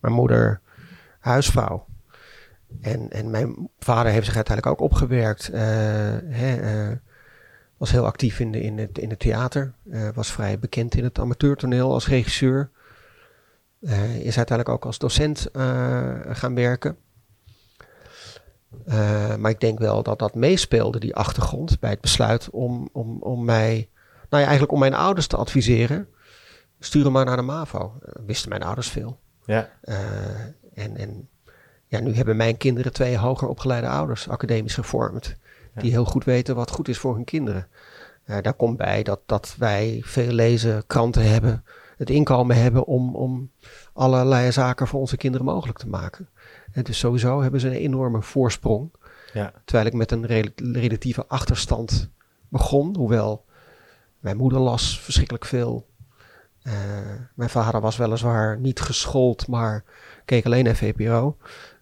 Mijn 0.00 0.14
moeder 0.14 0.60
huisvrouw. 1.20 1.86
En, 2.80 3.10
en 3.10 3.30
mijn 3.30 3.70
vader 3.78 4.12
heeft 4.12 4.26
zich 4.26 4.36
uiteindelijk 4.36 4.80
ook 4.80 4.90
opgewerkt. 4.90 5.50
hè, 6.28 6.56
Was 7.76 7.90
heel 7.90 8.06
actief 8.06 8.40
in, 8.40 8.52
de, 8.52 8.60
in, 8.60 8.78
het, 8.78 8.98
in 8.98 9.10
het 9.10 9.18
theater. 9.18 9.72
Was 10.14 10.32
vrij 10.32 10.58
bekend 10.58 10.94
in 10.94 11.04
het 11.04 11.18
amateurtoneel 11.18 11.92
als 11.92 12.08
regisseur. 12.08 12.70
Uh, 13.80 14.16
is 14.16 14.36
uiteindelijk 14.36 14.68
ook 14.68 14.84
als 14.84 14.98
docent 14.98 15.48
gaan 16.28 16.54
werken. 16.54 16.96
maar 19.38 19.50
ik 19.50 19.60
denk 19.60 19.78
wel 19.78 20.02
dat 20.02 20.18
dat 20.18 20.34
meespeelde, 20.34 20.98
die 20.98 21.14
achtergrond, 21.14 21.80
bij 21.80 21.90
het 21.90 22.00
besluit 22.00 22.50
om, 22.50 22.88
om, 22.92 23.22
om 23.22 23.44
mij, 23.44 23.88
nou 24.12 24.42
ja, 24.42 24.48
eigenlijk 24.48 24.72
om 24.72 24.78
mijn 24.78 24.94
ouders 24.94 25.26
te 25.26 25.36
adviseren. 25.36 26.08
Stuur 26.78 27.10
maar 27.10 27.24
naar 27.24 27.36
de 27.36 27.42
MAVO. 27.42 27.98
wisten 28.26 28.48
mijn 28.48 28.62
ouders 28.62 28.88
veel. 28.88 29.18
Ja. 29.44 29.70
en, 30.74 30.96
en 30.96 31.28
ja, 31.86 32.00
nu 32.00 32.14
hebben 32.14 32.36
mijn 32.36 32.56
kinderen 32.56 32.92
twee 32.92 33.18
hoger 33.18 33.48
opgeleide 33.48 33.88
ouders, 33.88 34.28
academisch 34.28 34.74
gevormd, 34.74 35.36
die 35.74 35.90
heel 35.90 36.04
goed 36.04 36.24
weten 36.24 36.54
wat 36.54 36.70
goed 36.70 36.88
is 36.88 36.98
voor 36.98 37.14
hun 37.14 37.24
kinderen. 37.24 37.68
Uh, 38.26 38.36
daar 38.42 38.54
komt 38.54 38.76
bij 38.76 39.02
dat, 39.02 39.20
dat 39.26 39.54
wij 39.58 40.00
veel 40.04 40.32
lezen, 40.32 40.86
kranten 40.86 41.30
hebben, 41.30 41.64
het 41.96 42.10
inkomen 42.10 42.56
hebben 42.56 42.86
om, 42.86 43.14
om 43.14 43.50
allerlei 43.92 44.52
zaken 44.52 44.86
voor 44.86 45.00
onze 45.00 45.16
kinderen 45.16 45.46
mogelijk 45.46 45.78
te 45.78 45.88
maken. 45.88 46.28
En 46.72 46.82
dus 46.82 46.98
sowieso 46.98 47.42
hebben 47.42 47.60
ze 47.60 47.66
een 47.66 47.74
enorme 47.74 48.22
voorsprong. 48.22 48.90
Ja. 49.32 49.52
Terwijl 49.64 49.86
ik 49.86 49.92
met 49.92 50.10
een 50.10 50.26
relatieve 50.72 51.26
achterstand 51.26 52.10
begon, 52.48 52.96
hoewel 52.96 53.44
mijn 54.20 54.36
moeder 54.36 54.58
las 54.58 55.00
verschrikkelijk 55.00 55.44
veel. 55.44 55.86
Uh, 56.62 56.72
mijn 57.34 57.50
vader 57.50 57.80
was 57.80 57.96
weliswaar 57.96 58.58
niet 58.58 58.80
geschoold, 58.80 59.48
maar 59.48 59.84
keek 60.24 60.46
alleen 60.46 60.64
naar 60.64 60.76
VPRO. 60.76 61.36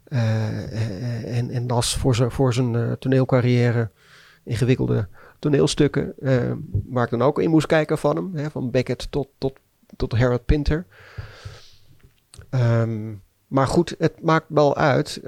Uh, 0.09 1.37
en, 1.39 1.51
en 1.51 1.67
las 1.67 1.97
voor, 1.97 2.15
zijn 2.15 2.31
voor 2.31 2.55
zijn 2.55 2.75
uh, 2.75 2.93
toneelcarrière 2.93 3.91
ingewikkelde 4.45 5.09
toneelstukken. 5.39 6.15
Waar 6.87 7.05
ik 7.05 7.11
dan 7.11 7.23
ook 7.23 7.39
in 7.39 7.51
moest 7.51 7.67
kijken 7.67 7.99
van 7.99 8.17
hem. 8.17 8.31
Hè, 8.35 8.51
van 8.51 8.71
Beckett 8.71 9.11
tot, 9.11 9.29
tot, 9.39 9.59
tot 9.97 10.19
Harold 10.19 10.45
Pinter. 10.45 10.87
Um, 12.51 13.23
maar 13.47 13.67
goed, 13.67 13.95
het 13.99 14.23
maakt 14.23 14.47
wel 14.49 14.77
uit, 14.77 15.21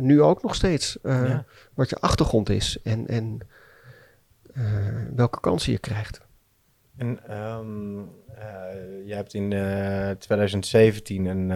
nu 0.00 0.22
ook 0.22 0.42
nog 0.42 0.54
steeds, 0.54 0.98
ja. 1.02 1.44
wat 1.74 1.90
je 1.90 1.96
achtergrond 1.96 2.48
is 2.48 2.78
en, 2.82 3.06
en 3.06 3.40
welke 5.14 5.40
kansen 5.40 5.72
je 5.72 5.78
krijgt. 5.78 6.25
En 6.96 7.36
um, 7.58 8.10
je 9.06 9.14
hebt 9.14 9.34
in 9.34 9.48
2017 10.18 11.24
een 11.24 11.50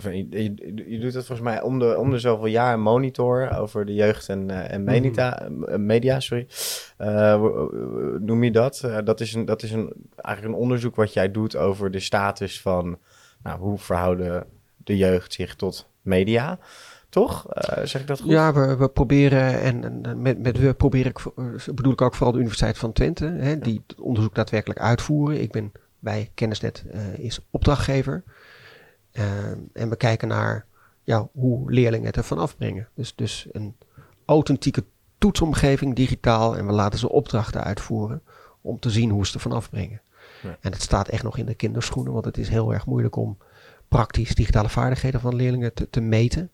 je, 0.00 0.54
je, 0.86 0.98
doet 0.98 1.14
het 1.14 1.26
volgens 1.26 1.48
mij 1.48 1.62
om 1.62 1.78
de, 1.78 1.98
om 1.98 2.10
de 2.10 2.18
zoveel 2.18 2.46
jaar 2.46 2.74
een 2.74 2.80
monitor 2.80 3.56
over 3.58 3.86
de 3.86 3.94
jeugd 3.94 4.28
en, 4.28 4.48
uh, 4.50 4.72
en 4.72 4.84
media, 4.84 5.48
mm. 5.48 5.86
media. 5.86 6.20
Sorry. 6.20 6.46
Uh, 6.98 7.42
noem 8.18 8.44
je 8.44 8.50
dat? 8.50 8.82
Uh, 8.84 8.98
dat 9.04 9.20
is, 9.20 9.34
een, 9.34 9.44
dat 9.44 9.62
is 9.62 9.72
een, 9.72 9.92
eigenlijk 10.16 10.56
een 10.56 10.62
onderzoek 10.62 10.96
wat 10.96 11.12
jij 11.12 11.30
doet 11.30 11.56
over 11.56 11.90
de 11.90 12.00
status 12.00 12.60
van 12.60 12.98
nou, 13.42 13.58
hoe 13.58 13.78
verhouden 13.78 14.46
de 14.76 14.96
jeugd 14.96 15.32
zich 15.32 15.54
tot 15.54 15.88
media. 16.02 16.58
Toch? 17.12 17.46
zeg 17.84 18.00
ik 18.00 18.06
dat 18.06 18.20
goed? 18.20 18.30
Ja, 18.30 18.52
we, 18.52 18.76
we 18.76 18.88
proberen, 18.88 19.60
en, 19.60 20.04
en 20.04 20.22
met, 20.22 20.38
met 20.38 20.58
we 20.58 20.74
probeer 20.74 21.06
ik, 21.06 21.18
bedoel 21.74 21.92
ik 21.92 22.00
ook 22.00 22.14
vooral 22.14 22.32
de 22.32 22.38
Universiteit 22.38 22.78
van 22.78 22.92
Twente, 22.92 23.24
hè, 23.24 23.58
die 23.58 23.82
het 23.86 24.00
onderzoek 24.00 24.34
daadwerkelijk 24.34 24.80
uitvoeren. 24.80 25.40
Ik 25.42 25.50
ben 25.50 25.72
bij 25.98 26.30
Kennisnet 26.34 26.84
is 27.16 27.40
opdrachtgever. 27.50 28.22
Uh, 29.12 29.24
en 29.72 29.88
we 29.88 29.96
kijken 29.96 30.28
naar 30.28 30.66
ja, 31.02 31.28
hoe 31.32 31.72
leerlingen 31.72 32.06
het 32.06 32.16
ervan 32.16 32.38
afbrengen. 32.38 32.88
Dus, 32.94 33.14
dus 33.14 33.46
een 33.52 33.76
authentieke 34.24 34.84
toetsomgeving 35.18 35.96
digitaal 35.96 36.56
en 36.56 36.66
we 36.66 36.72
laten 36.72 36.98
ze 36.98 37.08
opdrachten 37.08 37.64
uitvoeren 37.64 38.22
om 38.60 38.78
te 38.78 38.90
zien 38.90 39.10
hoe 39.10 39.26
ze 39.26 39.34
ervan 39.34 39.52
afbrengen. 39.52 40.00
Ja. 40.42 40.56
En 40.60 40.72
het 40.72 40.82
staat 40.82 41.08
echt 41.08 41.22
nog 41.22 41.38
in 41.38 41.46
de 41.46 41.54
kinderschoenen, 41.54 42.12
want 42.12 42.24
het 42.24 42.38
is 42.38 42.48
heel 42.48 42.72
erg 42.72 42.86
moeilijk 42.86 43.16
om 43.16 43.38
praktisch 43.88 44.34
digitale 44.34 44.68
vaardigheden 44.68 45.20
van 45.20 45.34
leerlingen 45.34 45.74
te, 45.74 45.90
te 45.90 46.00
meten 46.00 46.50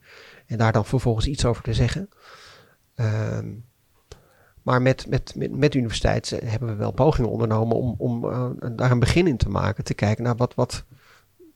en 0.48 0.58
daar 0.58 0.72
dan 0.72 0.84
vervolgens 0.84 1.26
iets 1.26 1.44
over 1.44 1.62
te 1.62 1.74
zeggen. 1.74 2.08
Um, 2.94 3.66
maar 4.62 4.82
met, 4.82 5.06
met, 5.08 5.34
met, 5.36 5.56
met 5.56 5.72
de 5.72 5.78
universiteit 5.78 6.40
hebben 6.44 6.68
we 6.68 6.74
wel 6.74 6.92
pogingen 6.92 7.30
ondernomen 7.30 7.76
om, 7.76 7.94
om 7.98 8.24
uh, 8.24 8.50
daar 8.72 8.90
een 8.90 8.98
begin 8.98 9.26
in 9.26 9.36
te 9.36 9.48
maken. 9.48 9.84
Te 9.84 9.94
kijken 9.94 10.24
naar 10.24 10.36
wat, 10.36 10.54
wat, 10.54 10.84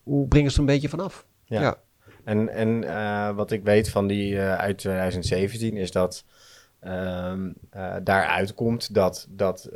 hoe 0.03 0.29
brengen 0.29 0.51
ze 0.51 0.57
er 0.57 0.63
een 0.63 0.69
beetje 0.69 0.89
vanaf? 0.89 1.27
Ja. 1.45 1.61
ja. 1.61 1.77
En, 2.25 2.49
en 2.49 2.69
uh, 2.83 3.31
wat 3.31 3.51
ik 3.51 3.65
weet 3.65 3.91
van 3.91 4.07
die 4.07 4.33
uh, 4.33 4.55
uit 4.55 4.79
2017 4.79 5.77
is 5.77 5.91
dat 5.91 6.25
um, 6.85 7.55
uh, 7.77 7.95
daaruit 8.03 8.55
komt 8.55 8.95
dat, 8.95 9.27
dat 9.31 9.69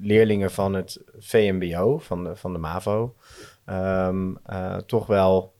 leerlingen 0.00 0.50
van 0.50 0.74
het 0.74 1.00
VMBO, 1.18 1.98
van 1.98 2.24
de, 2.24 2.36
van 2.36 2.52
de 2.52 2.58
MAVO, 2.58 3.14
um, 3.66 4.38
toch 4.86 5.06
wel 5.06 5.54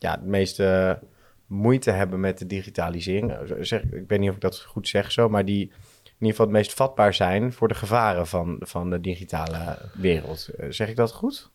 ja, 0.00 0.10
het 0.10 0.24
meeste 0.24 0.98
moeite 1.46 1.90
hebben 1.90 2.20
met 2.20 2.38
de 2.38 2.46
digitalisering. 2.46 3.32
Zeg, 3.60 3.82
ik 3.82 4.08
weet 4.08 4.20
niet 4.20 4.28
of 4.28 4.34
ik 4.34 4.40
dat 4.40 4.60
goed 4.60 4.88
zeg 4.88 5.12
zo, 5.12 5.28
maar 5.28 5.44
die 5.44 5.62
in 6.04 6.26
ieder 6.26 6.30
geval 6.30 6.46
het 6.46 6.54
meest 6.54 6.74
vatbaar 6.74 7.14
zijn 7.14 7.52
voor 7.52 7.68
de 7.68 7.74
gevaren 7.74 8.26
van, 8.26 8.56
van 8.60 8.90
de 8.90 9.00
digitale 9.00 9.78
wereld. 9.94 10.48
Zeg 10.68 10.88
ik 10.88 10.96
dat 10.96 11.12
goed? 11.12 11.50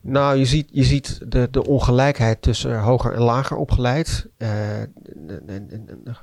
Nou, 0.00 0.36
je 0.36 0.44
ziet, 0.44 0.68
je 0.72 0.84
ziet 0.84 1.20
de, 1.30 1.48
de 1.50 1.66
ongelijkheid 1.66 2.42
tussen 2.42 2.80
hoger 2.80 3.12
en 3.12 3.22
lager 3.22 3.56
opgeleid. 3.56 4.28
Uh, 4.38 4.48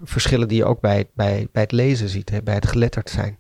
verschillen 0.04 0.48
die 0.48 0.58
je 0.58 0.66
ook 0.66 0.82
bij, 0.82 1.10
bij, 1.14 1.48
bij 1.52 1.62
het 1.62 1.72
lezen 1.72 2.10
ziet, 2.10 2.30
hè, 2.30 2.44
bij 2.44 2.54
het 2.54 2.68
geletterd 2.68 3.10
zijn. 3.10 3.38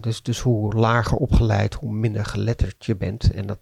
Dus, 0.00 0.22
dus 0.22 0.40
hoe 0.40 0.74
lager 0.74 1.16
opgeleid, 1.16 1.74
hoe 1.74 1.92
minder 1.92 2.24
geletterd 2.24 2.84
je 2.84 2.96
bent. 2.96 3.32
En 3.32 3.46
dat 3.46 3.58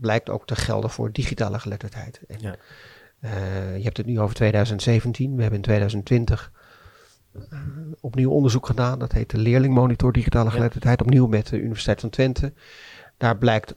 blijkt 0.00 0.30
ook 0.30 0.46
te 0.46 0.56
gelden 0.56 0.90
voor 0.90 1.12
digitale 1.12 1.58
geletterdheid. 1.58 2.20
En, 2.28 2.38
ja. 2.40 2.56
uh, 3.20 3.76
je 3.76 3.82
hebt 3.82 3.96
het 3.96 4.06
nu 4.06 4.20
over 4.20 4.34
2017. 4.34 5.34
We 5.34 5.40
hebben 5.40 5.58
in 5.58 5.64
2020 5.64 6.52
opnieuw 8.00 8.30
onderzoek 8.30 8.66
gedaan. 8.66 8.98
Dat 8.98 9.12
heet 9.12 9.30
de 9.30 9.38
Leerlingmonitor 9.38 10.12
Digitale 10.12 10.50
Geletterdheid. 10.50 11.00
Opnieuw 11.00 11.26
met 11.26 11.46
de 11.46 11.60
Universiteit 11.60 12.00
van 12.00 12.10
Twente. 12.10 12.52
Daar 13.16 13.36
blijkt 13.36 13.74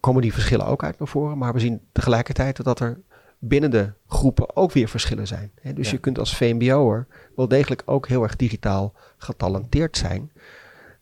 komen 0.00 0.22
die 0.22 0.32
verschillen 0.32 0.66
ook 0.66 0.84
uit 0.84 0.98
naar 0.98 1.08
voren. 1.08 1.38
Maar 1.38 1.52
we 1.52 1.60
zien 1.60 1.80
tegelijkertijd 1.92 2.64
dat 2.64 2.80
er 2.80 3.00
binnen 3.38 3.70
de 3.70 3.92
groepen 4.06 4.56
ook 4.56 4.72
weer 4.72 4.88
verschillen 4.88 5.26
zijn. 5.26 5.52
dus 5.74 5.90
je 5.90 5.98
kunt 5.98 6.18
als 6.18 6.36
VMBO'er 6.36 7.06
wel 7.36 7.48
degelijk 7.48 7.82
ook 7.84 8.08
heel 8.08 8.22
erg 8.22 8.36
digitaal 8.36 8.94
getalenteerd 9.16 9.96
zijn. 9.96 10.32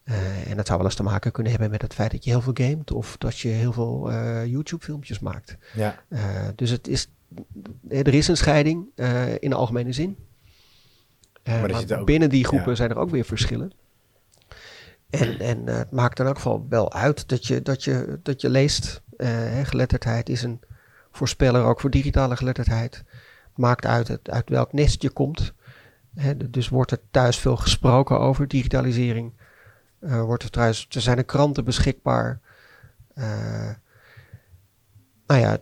Uh, 0.09 0.51
en 0.51 0.57
dat 0.57 0.66
zou 0.66 0.79
wel 0.79 0.87
eens 0.87 0.97
te 0.97 1.03
maken 1.03 1.33
kunnen 1.33 1.53
hebben 1.53 1.71
met 1.71 1.83
het 1.83 1.94
feit 1.94 2.11
dat 2.11 2.25
je 2.25 2.31
heel 2.31 2.40
veel 2.40 2.53
gamet 2.55 2.90
of 2.90 3.16
dat 3.16 3.38
je 3.38 3.49
heel 3.49 3.73
veel 3.73 4.11
uh, 4.11 4.47
YouTube-filmpjes 4.47 5.18
maakt. 5.18 5.57
Ja. 5.75 6.03
Uh, 6.09 6.21
dus 6.55 6.71
het 6.71 6.88
is, 6.88 7.11
er 7.88 8.14
is 8.14 8.29
een 8.29 8.37
scheiding 8.37 8.87
in 9.38 9.51
de 9.51 9.57
algemene 9.57 9.92
zin. 9.92 10.16
maar, 11.44 11.71
maar 11.71 12.05
binnen 12.05 12.29
die 12.29 12.44
groepen 12.44 12.77
zijn 12.77 12.90
er 12.90 12.99
ook 12.99 13.11
weer 13.11 13.25
verschillen. 13.25 13.73
En, 15.11 15.38
en 15.38 15.66
het 15.66 15.90
maakt 15.90 16.18
in 16.18 16.27
elk 16.27 16.37
geval 16.37 16.66
wel 16.68 16.92
uit 16.92 17.29
dat 17.29 17.47
je, 17.47 17.62
dat 17.62 17.85
je, 17.85 18.21
dat 18.23 18.40
je 18.40 18.51
leest. 18.51 19.03
Geletterdheid 19.62 20.29
is 20.29 20.42
een 20.42 20.61
voorspeller 21.11 21.64
ook 21.64 21.81
voor 21.81 21.90
digitale 21.90 22.37
geletterdheid. 22.37 23.05
Maakt 23.55 23.87
uit 23.87 24.09
het, 24.09 24.31
uit 24.31 24.49
welk 24.49 24.73
nest 24.73 25.03
je 25.03 25.11
komt. 25.11 25.53
Hè, 26.14 26.51
dus 26.51 26.68
wordt 26.68 26.90
er 26.90 27.01
thuis 27.11 27.38
veel 27.38 27.57
gesproken 27.57 28.21
over 28.21 28.49
digitalisering. 28.49 29.33
Uh, 30.00 30.22
wordt 30.22 30.42
er, 30.42 30.50
thuis, 30.50 30.87
er 30.90 31.00
zijn 31.00 31.16
er 31.16 31.24
kranten 31.24 31.64
beschikbaar. 31.64 32.40
nou 35.26 35.40
ja, 35.40 35.58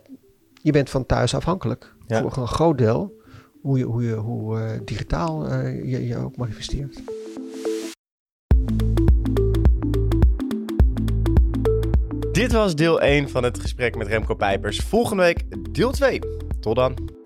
je 0.61 0.71
bent 0.71 0.89
van 0.89 1.05
thuis 1.05 1.35
afhankelijk. 1.35 1.95
Ja. 2.07 2.21
Voor 2.21 2.37
een 2.37 2.47
groot 2.47 2.77
deel. 2.77 3.21
Hoe, 3.61 3.77
je, 3.77 3.83
hoe, 3.83 4.03
je, 4.03 4.15
hoe 4.15 4.81
digitaal 4.85 5.53
je 5.65 6.07
je 6.07 6.17
ook 6.17 6.37
manifesteert. 6.37 7.01
Dit 12.31 12.51
was 12.51 12.75
deel 12.75 13.01
1 13.01 13.29
van 13.29 13.43
het 13.43 13.59
gesprek 13.59 13.95
met 13.95 14.07
Remco 14.07 14.35
Pijpers. 14.35 14.79
Volgende 14.79 15.23
week 15.23 15.43
deel 15.73 15.91
2. 15.91 16.19
Tot 16.59 16.75
dan. 16.75 17.16